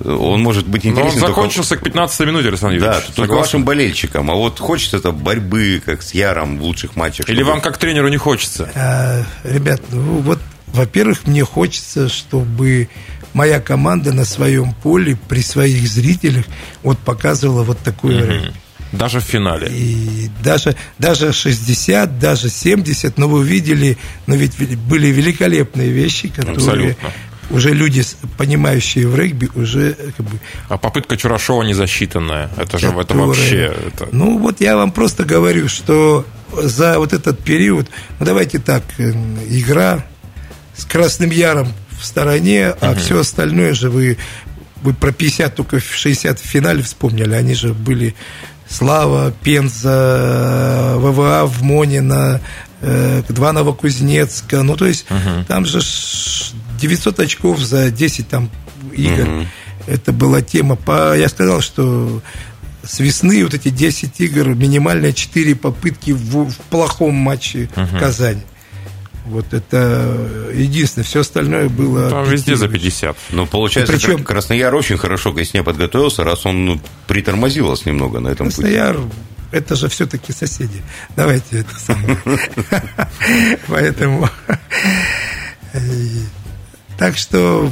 Он 0.05 0.43
может 0.43 0.67
быть 0.67 0.85
интересен. 0.85 1.21
Но 1.21 1.27
он 1.27 1.29
закончился 1.29 1.71
только... 1.71 1.85
к 1.85 1.93
15 1.93 2.21
минуте, 2.27 2.49
Александр 2.49 2.77
Юрьевич. 2.77 2.95
Да, 2.95 3.01
Согласен. 3.01 3.15
только 3.15 3.35
вашим 3.35 3.65
болельщикам. 3.65 4.31
А 4.31 4.35
вот 4.35 4.59
хочется 4.59 4.97
это 4.97 5.13
борьбы, 5.13 5.81
как 5.85 6.03
с 6.03 6.13
Яром 6.13 6.59
в 6.59 6.63
лучших 6.63 6.97
матчах. 6.97 7.29
Или 7.29 7.37
чтобы... 7.37 7.51
вам, 7.51 7.61
как 7.61 7.79
тренеру, 7.79 8.09
не 8.09 8.17
хочется? 8.17 8.71
А, 8.75 9.23
ребят, 9.45 9.81
ну 9.91 10.19
вот, 10.19 10.41
во-первых, 10.69 11.27
мне 11.27 11.45
хочется, 11.45 12.09
чтобы 12.09 12.89
моя 13.33 13.61
команда 13.61 14.13
на 14.13 14.25
своем 14.25 14.75
поле 14.75 15.17
при 15.29 15.41
своих 15.41 15.87
зрителях 15.87 16.47
вот 16.83 16.99
показывала 16.99 17.63
вот 17.63 17.79
такой 17.79 18.23
угу. 18.23 18.53
Даже 18.93 19.21
в 19.21 19.25
финале. 19.25 19.69
И 19.69 20.31
даже, 20.43 20.77
даже 20.99 21.33
60, 21.33 22.19
даже 22.19 22.51
70, 22.51 23.17
но 23.19 23.29
вы 23.29 23.45
видели, 23.45 23.97
но 24.27 24.35
ведь 24.35 24.57
были 24.79 25.09
великолепные 25.09 25.91
вещи, 25.91 26.29
которые 26.29 26.57
Абсолютно. 26.57 27.13
уже 27.51 27.73
люди, 27.73 28.05
понимающие 28.37 29.09
в 29.09 29.17
регби, 29.17 29.51
уже 29.55 29.97
как 30.17 30.27
бы... 30.27 30.39
А 30.69 30.77
попытка 30.77 31.17
Чурашова 31.17 31.63
не 31.63 31.73
засчитанная. 31.73 32.51
Это 32.57 32.79
же 32.79 32.89
которая... 32.89 33.05
это 33.05 33.15
вообще... 33.15 33.75
Это... 33.87 34.09
Ну, 34.13 34.39
вот 34.39 34.61
я 34.61 34.77
вам 34.77 34.93
просто 34.93 35.25
говорю, 35.25 35.69
что 35.69 36.27
за 36.53 36.99
вот 36.99 37.15
этот 37.15 37.39
период, 37.39 37.89
ну, 38.21 38.27
давайте 38.27 38.59
так, 38.59 38.83
э, 38.99 39.11
игра 39.49 40.05
с 40.77 40.85
Красным 40.85 41.31
Яром 41.31 41.69
в 41.99 42.05
стороне, 42.05 42.75
а 42.81 42.91
угу. 42.91 43.01
все 43.01 43.21
остальное 43.21 43.73
же 43.73 43.89
вы 43.89 44.19
вы 44.83 44.95
про 44.95 45.13
50 45.13 45.55
только 45.55 45.79
в 45.79 45.95
60 45.95 46.39
в 46.39 46.45
финале 46.45 46.83
вспомнили, 46.83 47.35
они 47.35 47.55
же 47.55 47.73
были 47.73 48.15
Слава, 48.73 49.33
Пенза, 49.43 50.95
ВВА 50.97 51.45
в 51.45 51.63
Монина, 51.63 52.41
э, 52.81 53.23
два 53.29 53.53
Новокузнецка. 53.53 54.63
Ну, 54.63 54.77
то 54.77 54.87
есть, 54.87 55.05
угу. 55.11 55.45
там 55.47 55.67
же 55.67 55.81
900 56.81 57.21
очков 57.21 57.61
за 57.61 57.91
10 57.91 58.29
там 58.29 58.51
игр. 58.93 59.29
Угу. 59.29 59.47
Это 59.89 60.13
была 60.13 60.41
тема. 60.41 60.77
По, 60.77 61.15
я 61.17 61.29
сказал, 61.29 61.61
что 61.61 62.23
с 62.83 62.99
весны 63.01 63.45
вот 63.45 63.53
эти 63.53 63.69
10 63.69 64.19
игр, 64.21 64.49
минимальные 64.55 65.13
4 65.13 65.55
попытки 65.55 66.13
в, 66.13 66.51
в 66.51 66.57
плохом 66.71 67.15
матче 67.15 67.69
угу. 67.77 67.85
в 67.85 67.99
Казани. 67.99 68.43
Вот 69.25 69.55
это 69.55 70.51
единственное, 70.53 71.05
все 71.05 71.21
остальное 71.21 71.69
было... 71.69 72.11
Там 72.11 72.25
везде 72.25 72.57
за 72.57 72.69
50. 72.69 73.17
Ну, 73.31 73.47
получается, 73.47 73.93
причем... 73.93 74.25
Краснояр 74.25 74.75
очень 74.75 74.99
хорошо 74.99 75.33
к 75.33 75.39
весне 75.39 75.63
подготовился, 75.63 76.25
раз 76.25 76.45
он 76.45 76.65
ну, 76.65 76.81
притормозил 77.07 77.69
вас 77.69 77.87
немного 77.87 78.19
на 78.19 78.29
этом 78.29 78.49
Краснояр, 78.49 78.97
пути. 78.97 79.09
это 79.53 79.77
же 79.77 79.89
все-таки 79.89 80.33
соседи. 80.33 80.83
Давайте 81.15 81.61
это 81.61 81.75
самое. 81.79 82.19
Поэтому... 83.69 84.29
Так 86.99 87.17
что 87.17 87.71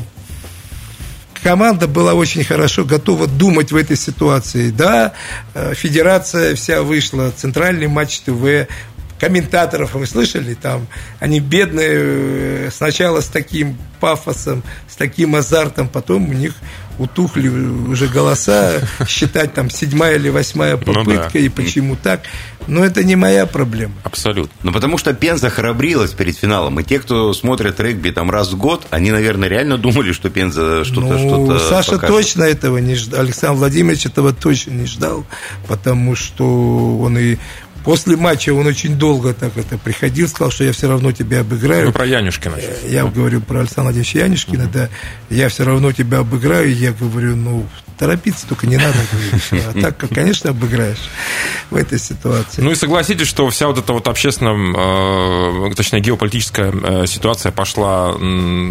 команда 1.43 1.87
была 1.87 2.15
очень 2.15 2.45
хорошо 2.45 2.85
готова 2.85 3.27
думать 3.27 3.73
в 3.73 3.77
этой 3.77 3.97
ситуации. 3.97 4.71
Да, 4.71 5.13
э, 5.55 5.75
федерация 5.75 6.55
вся 6.55 6.83
вышла, 6.83 7.33
центральный 7.37 7.89
матч 7.89 8.21
ТВ, 8.21 8.69
комментаторов 9.21 9.95
вы 9.95 10.07
слышали, 10.07 10.55
там 10.55 10.87
они 11.21 11.41
бедные 11.41 11.91
э, 11.93 12.71
сначала 12.73 13.21
с 13.21 13.27
таким 13.27 13.77
пафосом, 14.01 14.63
с 14.89 14.97
таким 14.97 15.37
азартом, 15.37 15.89
потом 15.89 16.31
у 16.31 16.33
них 16.33 16.55
утухли 16.99 17.49
уже 17.49 18.09
голоса, 18.09 18.81
считать 19.09 19.55
там 19.55 19.71
седьмая 19.71 20.17
или 20.17 20.29
восьмая 20.29 20.77
попытка 20.77 21.03
ну, 21.05 21.31
да. 21.33 21.39
и 21.39 21.49
почему 21.49 21.97
так. 21.97 22.23
Но 22.67 22.85
это 22.85 23.03
не 23.03 23.17
моя 23.17 23.47
проблема. 23.47 23.95
Абсолютно. 24.05 24.53
Ну, 24.63 24.73
потому 24.73 24.99
что 24.99 25.13
Пенза 25.15 25.49
храбрилась 25.49 26.13
перед 26.13 26.37
финалом. 26.37 26.79
И 26.79 26.85
те, 26.85 26.99
кто 26.99 27.33
смотрят 27.33 27.81
регби 27.81 28.11
там 28.11 28.31
раз 28.31 28.53
в 28.53 28.59
год, 28.59 28.87
они, 28.91 29.11
наверное, 29.11 29.49
реально 29.49 29.79
думали, 29.79 30.13
что 30.13 30.29
Пенза 30.29 30.85
что-то 30.85 31.19
ну, 31.19 31.47
что 31.47 31.59
Саша 31.59 31.93
покажет. 31.93 32.17
точно 32.17 32.45
этого 32.45 32.79
не 32.79 32.95
ждал. 32.95 33.21
Александр 33.21 33.59
Владимирович 33.59 34.07
этого 34.07 34.33
точно 34.33 34.73
не 34.73 34.87
ждал, 34.87 35.25
потому 35.69 36.15
что 36.15 36.99
он 36.99 37.19
и 37.19 37.39
После 37.85 38.17
матча 38.17 38.53
он 38.53 38.67
очень 38.67 38.97
долго 38.97 39.33
так 39.33 39.57
это 39.57 39.79
приходил, 39.79 40.29
сказал, 40.29 40.51
что 40.51 40.65
я 40.65 40.73
все 40.73 40.89
равно 40.89 41.13
тебя 41.13 41.41
обыграю. 41.41 41.87
Ну, 41.87 41.93
про 41.93 42.07
Янюшкина. 42.07 42.57
Я 42.87 43.05
говорю 43.05 43.41
про 43.41 43.61
Александра 43.61 43.93
Владимировича 43.93 44.21
Янюшкина, 44.21 44.71
да. 44.73 44.89
Я 45.31 45.49
все 45.49 45.65
равно 45.65 45.93
тебя 45.93 46.19
обыграю. 46.19 46.75
Я 46.75 46.93
говорю, 46.93 47.37
ну, 47.37 47.67
торопиться 48.01 48.47
только 48.49 48.67
не 48.67 48.79
надо. 48.79 48.97
А 49.53 49.81
так, 49.81 49.99
конечно, 50.13 50.51
обыграешь 50.51 51.11
в 51.71 51.77
этой 51.77 51.99
ситуации. 51.99 52.63
Ну 52.63 52.71
и 52.71 52.75
согласитесь, 52.75 53.27
что 53.27 53.49
вся 53.51 53.67
вот 53.67 53.79
эта 53.79 53.93
вот 53.93 54.09
общественная, 54.09 55.71
э, 55.71 55.75
точнее, 55.75 56.01
геополитическая 56.01 56.73
э, 56.73 57.07
ситуация 57.07 57.53
пошла, 57.53 58.15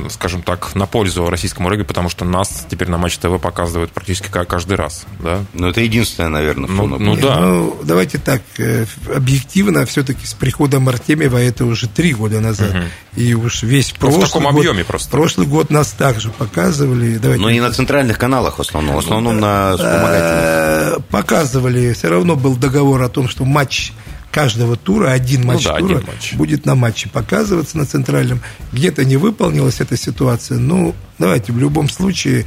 скажем 0.09 0.41
так, 0.41 0.73
на 0.73 0.87
пользу 0.87 1.29
российскому 1.29 1.69
регби, 1.69 1.83
потому 1.83 2.09
что 2.09 2.25
нас 2.25 2.65
теперь 2.69 2.89
на 2.89 2.97
Матч 2.97 3.17
ТВ 3.17 3.39
показывают 3.39 3.91
практически 3.91 4.29
каждый 4.29 4.75
раз, 4.75 5.05
да? 5.19 5.45
Ну, 5.53 5.67
это 5.67 5.81
единственное, 5.81 6.29
наверное, 6.29 6.67
ну, 6.67 6.87
ну 6.87 7.15
да. 7.15 7.39
Ну, 7.39 7.79
давайте 7.83 8.17
так, 8.17 8.41
э, 8.57 8.85
объективно, 9.13 9.85
все-таки 9.85 10.25
с 10.25 10.33
приходом 10.33 10.89
Артемьева 10.89 11.37
это 11.37 11.65
уже 11.65 11.87
три 11.87 12.13
года 12.13 12.39
назад. 12.39 12.71
Угу. 12.71 13.21
И 13.21 13.33
уж 13.33 13.63
весь 13.63 13.91
ну, 13.93 13.99
прошлый 13.99 14.25
в 14.25 14.27
таком 14.27 14.43
год, 14.43 14.65
объеме 14.65 14.83
просто. 14.83 15.09
Прошлый 15.09 15.47
год 15.47 15.69
нас 15.69 15.91
также 15.91 16.29
показывали. 16.29 17.17
Давайте. 17.17 17.41
Но 17.41 17.51
не 17.51 17.61
на 17.61 17.71
центральных 17.71 18.17
каналах 18.17 18.57
в 18.57 18.61
основном, 18.61 18.95
в 18.95 18.99
основном 18.99 19.39
на 19.39 19.73
вспомогательных. 19.73 20.43
Э, 20.43 20.97
показывали, 21.09 21.93
все 21.93 22.09
равно 22.09 22.35
был 22.35 22.55
договор 22.55 23.01
о 23.01 23.09
том, 23.09 23.27
что 23.29 23.45
матч 23.45 23.93
каждого 24.31 24.75
тура, 24.75 25.11
один 25.11 25.45
матч 25.45 25.65
ну, 25.65 25.71
да, 25.71 25.79
тура 25.79 25.97
один 25.97 26.07
матч. 26.07 26.33
будет 26.33 26.65
на 26.65 26.75
матче 26.75 27.09
показываться 27.09 27.77
на 27.77 27.85
центральном. 27.85 28.41
Где-то 28.71 29.05
не 29.05 29.17
выполнилась 29.17 29.79
эта 29.79 29.97
ситуация. 29.97 30.57
Ну, 30.57 30.95
давайте, 31.17 31.51
в 31.51 31.57
любом 31.57 31.89
случае, 31.89 32.45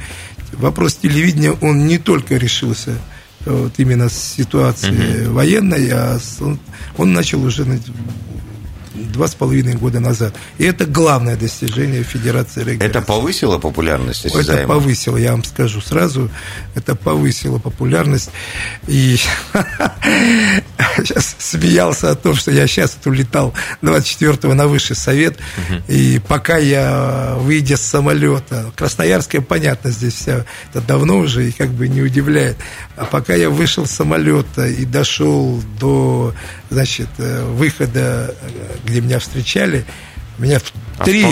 вопрос 0.53 0.95
телевидения, 0.95 1.51
он 1.61 1.87
не 1.87 1.97
только 1.97 2.37
решился 2.37 2.97
вот 3.45 3.73
именно 3.77 4.09
с 4.09 4.35
ситуации 4.37 5.25
угу. 5.25 5.33
военной, 5.33 5.89
а 5.91 6.19
он, 6.39 6.59
он 6.97 7.13
начал 7.13 7.43
уже 7.43 7.65
два 9.13 9.27
с 9.27 9.35
половиной 9.35 9.75
года 9.75 9.99
назад. 9.99 10.35
И 10.57 10.65
это 10.65 10.85
главное 10.85 11.35
достижение 11.35 12.03
Федерации 12.03 12.63
регби. 12.63 12.83
Это 12.83 13.01
повысило 13.01 13.59
популярность? 13.59 14.25
Это 14.25 14.67
повысило, 14.67 15.17
я 15.17 15.31
вам 15.31 15.43
скажу 15.43 15.81
сразу. 15.81 16.29
Это 16.75 16.95
повысило 16.95 17.59
популярность. 17.59 18.29
И 18.87 19.17
сейчас 20.97 21.35
смеялся 21.39 22.11
о 22.11 22.15
том, 22.15 22.35
что 22.35 22.51
я 22.51 22.67
сейчас 22.67 22.97
улетал 23.05 23.53
24-го 23.81 24.53
на 24.53 24.67
высший 24.67 24.95
совет, 24.95 25.37
и 25.87 26.21
пока 26.27 26.57
я, 26.57 27.35
выйдя 27.39 27.77
с 27.77 27.81
самолета, 27.81 28.71
Красноярская, 28.75 29.41
понятно, 29.41 29.91
здесь 29.91 30.15
вся, 30.15 30.45
это 30.69 30.81
давно 30.81 31.19
уже, 31.19 31.49
и 31.49 31.51
как 31.51 31.69
бы 31.69 31.87
не 31.87 32.01
удивляет, 32.01 32.57
а 32.95 33.05
пока 33.05 33.33
я 33.35 33.49
вышел 33.49 33.85
с 33.85 33.91
самолета 33.91 34.67
и 34.67 34.85
дошел 34.85 35.61
до, 35.79 36.33
значит, 36.69 37.09
э, 37.17 37.43
выхода, 37.43 38.35
где 38.85 39.01
меня 39.01 39.19
встречали, 39.19 39.85
меня 40.43 40.59
три, 41.03 41.25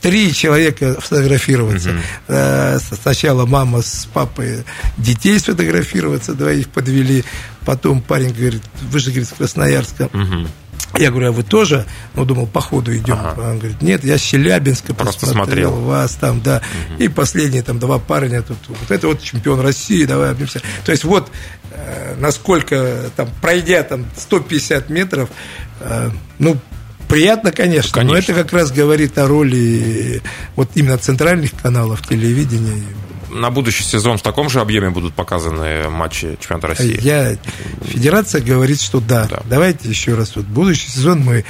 три 0.00 0.32
человека 0.32 1.00
фотографироваться. 1.00 1.90
Угу. 2.28 2.96
Сначала 3.02 3.46
мама 3.46 3.82
с 3.82 4.06
папой 4.12 4.64
детей 4.96 5.38
сфотографироваться, 5.38 6.34
двоих 6.34 6.68
подвели. 6.68 7.24
Потом 7.64 8.02
парень 8.02 8.32
говорит, 8.32 8.62
вы 8.82 8.98
же, 8.98 9.10
говорит, 9.10 9.28
с 9.28 9.32
Красноярска. 9.32 10.04
Угу. 10.12 10.48
Я 10.98 11.10
говорю, 11.10 11.28
а 11.28 11.32
вы 11.32 11.42
тоже? 11.42 11.86
Ну, 12.14 12.24
думал, 12.24 12.46
по 12.46 12.60
ходу 12.60 12.96
идем. 12.96 13.18
Ага. 13.18 13.40
Он 13.40 13.58
говорит, 13.58 13.82
нет, 13.82 14.04
я 14.04 14.16
с 14.16 14.20
Челябинска 14.20 14.94
Просто 14.94 15.26
посмотрел 15.26 15.70
смотрел. 15.70 15.88
вас 15.88 16.14
там, 16.14 16.40
да. 16.40 16.62
Угу. 16.90 17.02
И 17.02 17.08
последние 17.08 17.62
там 17.62 17.78
два 17.78 17.98
парня 17.98 18.42
тут. 18.42 18.58
Вот 18.68 18.90
это 18.90 19.08
вот 19.08 19.20
чемпион 19.22 19.60
России, 19.60 20.04
давай 20.04 20.30
обнимемся. 20.30 20.60
То 20.84 20.92
есть 20.92 21.04
вот 21.04 21.30
э, 21.72 22.14
насколько 22.18 23.10
там, 23.16 23.28
пройдя 23.42 23.82
там 23.82 24.06
150 24.16 24.88
метров, 24.90 25.30
э, 25.80 26.10
ну, 26.38 26.58
Приятно, 27.14 27.52
конечно, 27.52 27.92
конечно, 27.92 28.12
но 28.12 28.18
это 28.18 28.34
как 28.34 28.52
раз 28.52 28.72
говорит 28.72 29.16
о 29.18 29.28
роли 29.28 30.20
вот 30.56 30.70
именно 30.74 30.98
центральных 30.98 31.52
каналов 31.52 32.04
телевидения. 32.04 32.82
На 33.30 33.50
будущий 33.50 33.84
сезон 33.84 34.18
в 34.18 34.22
таком 34.22 34.50
же 34.50 34.60
объеме 34.60 34.90
будут 34.90 35.14
показаны 35.14 35.88
матчи 35.90 36.36
чемпионата 36.40 36.66
России? 36.66 36.98
Я, 37.00 37.36
федерация 37.84 38.40
говорит, 38.40 38.80
что 38.80 38.98
да. 38.98 39.28
да. 39.28 39.42
Давайте 39.48 39.88
еще 39.88 40.14
раз. 40.14 40.34
Вот 40.34 40.46
будущий 40.46 40.90
сезон 40.90 41.20
мы 41.20 41.44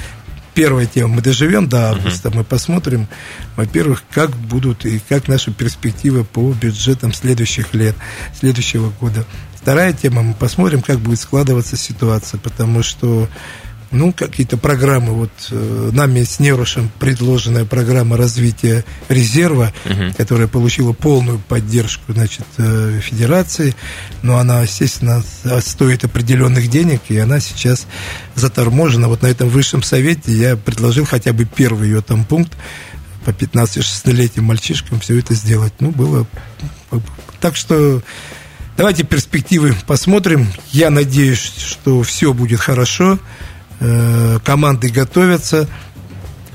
первая 0.53 0.85
тема, 0.85 1.15
мы 1.15 1.21
доживем 1.23 1.67
до 1.67 1.89
августа, 1.89 2.29
uh-huh. 2.29 2.37
мы 2.37 2.43
посмотрим, 2.43 3.07
во-первых, 3.55 4.03
как 4.11 4.29
будут 4.35 4.85
и 4.85 5.01
как 5.09 5.27
наши 5.27 5.51
перспективы 5.51 6.25
по 6.25 6.53
бюджетам 6.53 7.11
следующих 7.11 7.73
лет, 7.73 7.95
следующего 8.39 8.91
года. 9.01 9.25
Вторая 9.59 9.93
тема, 9.93 10.21
мы 10.21 10.35
посмотрим, 10.35 10.83
как 10.83 10.99
будет 10.99 11.19
складываться 11.19 11.75
ситуация, 11.75 12.39
потому 12.39 12.83
что 12.83 13.27
ну, 13.91 14.13
какие-то 14.13 14.57
программы, 14.57 15.13
вот 15.13 15.31
э, 15.51 15.89
нами 15.93 16.23
с 16.23 16.39
Неврушем 16.39 16.91
предложенная 16.99 17.65
программа 17.65 18.17
развития 18.17 18.83
резерва, 19.09 19.73
угу. 19.85 20.13
которая 20.17 20.47
получила 20.47 20.93
полную 20.93 21.39
поддержку, 21.39 22.13
значит, 22.13 22.45
э, 22.57 22.99
Федерации, 23.01 23.75
но 24.21 24.37
она, 24.37 24.61
естественно, 24.63 25.23
стоит 25.61 26.03
определенных 26.03 26.69
денег, 26.69 27.01
и 27.09 27.17
она 27.17 27.39
сейчас 27.39 27.87
заторможена. 28.35 29.07
Вот 29.07 29.21
на 29.21 29.27
этом 29.27 29.49
высшем 29.49 29.83
совете 29.83 30.31
я 30.31 30.55
предложил 30.57 31.05
хотя 31.05 31.33
бы 31.33 31.45
первый 31.45 31.89
ее 31.89 32.01
там 32.01 32.25
пункт, 32.25 32.53
по 33.25 33.31
15-16-летним 33.31 34.43
мальчишкам 34.43 34.99
все 34.99 35.19
это 35.19 35.33
сделать. 35.33 35.73
Ну, 35.79 35.91
было... 35.91 36.27
Так 37.41 37.55
что 37.55 38.01
давайте 38.77 39.03
перспективы 39.03 39.75
посмотрим. 39.87 40.47
Я 40.71 40.91
надеюсь, 40.91 41.39
что 41.39 42.03
все 42.03 42.33
будет 42.33 42.59
хорошо. 42.59 43.19
Э, 43.79 44.39
команды 44.43 44.89
готовятся, 44.89 45.67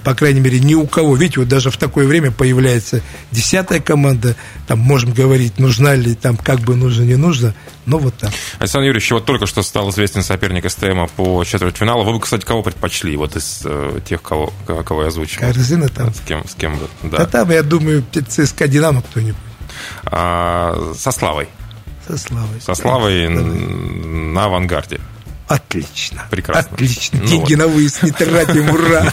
по 0.04 0.14
крайней 0.14 0.40
мере, 0.40 0.58
ни 0.60 0.74
у 0.74 0.86
кого. 0.86 1.14
Видите, 1.16 1.40
вот 1.40 1.48
даже 1.48 1.70
в 1.70 1.76
такое 1.76 2.06
время 2.06 2.30
появляется 2.30 3.02
десятая 3.30 3.80
команда, 3.80 4.36
там 4.66 4.78
можем 4.78 5.12
говорить, 5.12 5.58
нужна 5.58 5.94
ли, 5.94 6.14
там 6.14 6.36
как 6.36 6.60
бы 6.60 6.76
нужно, 6.76 7.02
не 7.02 7.16
нужно, 7.16 7.54
но 7.86 7.98
вот 7.98 8.14
так. 8.14 8.30
Александр 8.58 8.86
Юрьевич, 8.86 9.10
вот 9.10 9.26
только 9.26 9.46
что 9.46 9.62
стал 9.62 9.90
известен 9.90 10.22
соперник 10.22 10.70
СТМа 10.70 11.08
по 11.08 11.44
четвертьфиналу. 11.44 12.04
Вы 12.04 12.14
бы, 12.14 12.20
кстати, 12.20 12.44
кого 12.44 12.62
предпочли 12.62 13.16
вот 13.16 13.36
из 13.36 13.62
э, 13.64 14.00
тех, 14.06 14.22
кого, 14.22 14.52
кого 14.66 15.02
я 15.02 15.08
озвучил? 15.08 15.40
Корзина 15.40 15.88
там. 15.88 16.14
С 16.14 16.20
кем, 16.20 16.46
с 16.48 16.54
кем 16.54 16.78
бы, 16.78 16.88
да. 17.02 17.18
Да 17.18 17.26
там, 17.26 17.50
я 17.50 17.62
думаю, 17.62 18.04
ЦСКА 18.10 18.68
«Динамо» 18.68 19.02
кто-нибудь. 19.02 19.36
А, 20.04 20.92
со 20.96 21.12
Славой. 21.12 21.48
Со 22.08 22.16
Славой. 22.16 22.60
Со 22.60 22.74
Славой 22.74 23.28
да, 23.28 23.40
на 23.40 24.44
авангарде. 24.46 25.00
Отлично. 25.50 26.22
Прекрасно. 26.30 26.70
Отлично. 26.74 27.18
Ну 27.20 27.26
Деньги 27.26 27.54
вот. 27.54 27.58
на 27.58 27.66
выезд 27.66 28.04
не 28.04 28.12
тратим, 28.12 28.70
ура. 28.70 29.12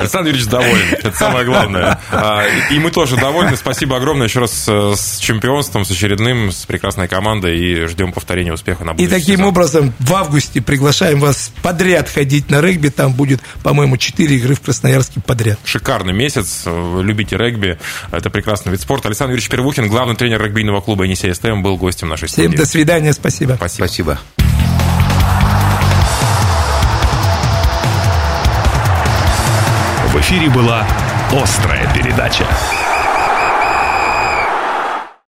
Александр 0.00 0.28
Юрьевич 0.30 0.48
доволен. 0.48 0.86
Это 0.92 1.12
самое 1.12 1.44
главное. 1.44 2.00
А, 2.10 2.44
и 2.70 2.78
мы 2.78 2.90
тоже 2.90 3.16
довольны. 3.16 3.54
Спасибо 3.58 3.98
огромное 3.98 4.26
еще 4.26 4.40
раз 4.40 4.64
э, 4.66 4.94
с 4.96 5.18
чемпионством, 5.18 5.84
с 5.84 5.90
очередным, 5.90 6.50
с 6.50 6.64
прекрасной 6.64 7.08
командой. 7.08 7.58
И 7.58 7.86
ждем 7.88 8.12
повторения 8.12 8.54
успеха 8.54 8.84
на 8.84 8.94
будущий 8.94 9.06
И 9.06 9.10
таким 9.10 9.36
сезон. 9.36 9.48
образом 9.48 9.92
в 9.98 10.14
августе 10.14 10.62
приглашаем 10.62 11.20
вас 11.20 11.52
подряд 11.62 12.08
ходить 12.08 12.48
на 12.48 12.62
регби. 12.62 12.88
Там 12.88 13.12
будет, 13.12 13.42
по-моему, 13.62 13.98
4 13.98 14.34
игры 14.34 14.54
в 14.54 14.62
Красноярске 14.62 15.20
подряд. 15.20 15.58
Шикарный 15.62 16.14
месяц. 16.14 16.62
Любите 16.64 17.36
регби. 17.36 17.78
Это 18.12 18.30
прекрасный 18.30 18.72
вид 18.72 18.80
спорта. 18.80 19.08
Александр 19.08 19.32
Юрьевич 19.32 19.50
Первухин, 19.50 19.88
главный 19.88 20.16
тренер 20.16 20.42
регбийного 20.42 20.80
клуба 20.80 21.04
«Енисей 21.04 21.34
СТМ», 21.34 21.60
был 21.60 21.76
гостем 21.76 22.08
нашей 22.08 22.30
студии. 22.30 22.48
Всем 22.48 22.56
до 22.56 22.66
свидания. 22.66 23.12
Спасибо. 23.12 23.52
Спасибо. 23.56 23.84
Спасибо. 23.86 24.18
Эфире 30.28 30.50
была 30.50 30.86
«Острая 31.32 31.90
передача». 31.94 32.44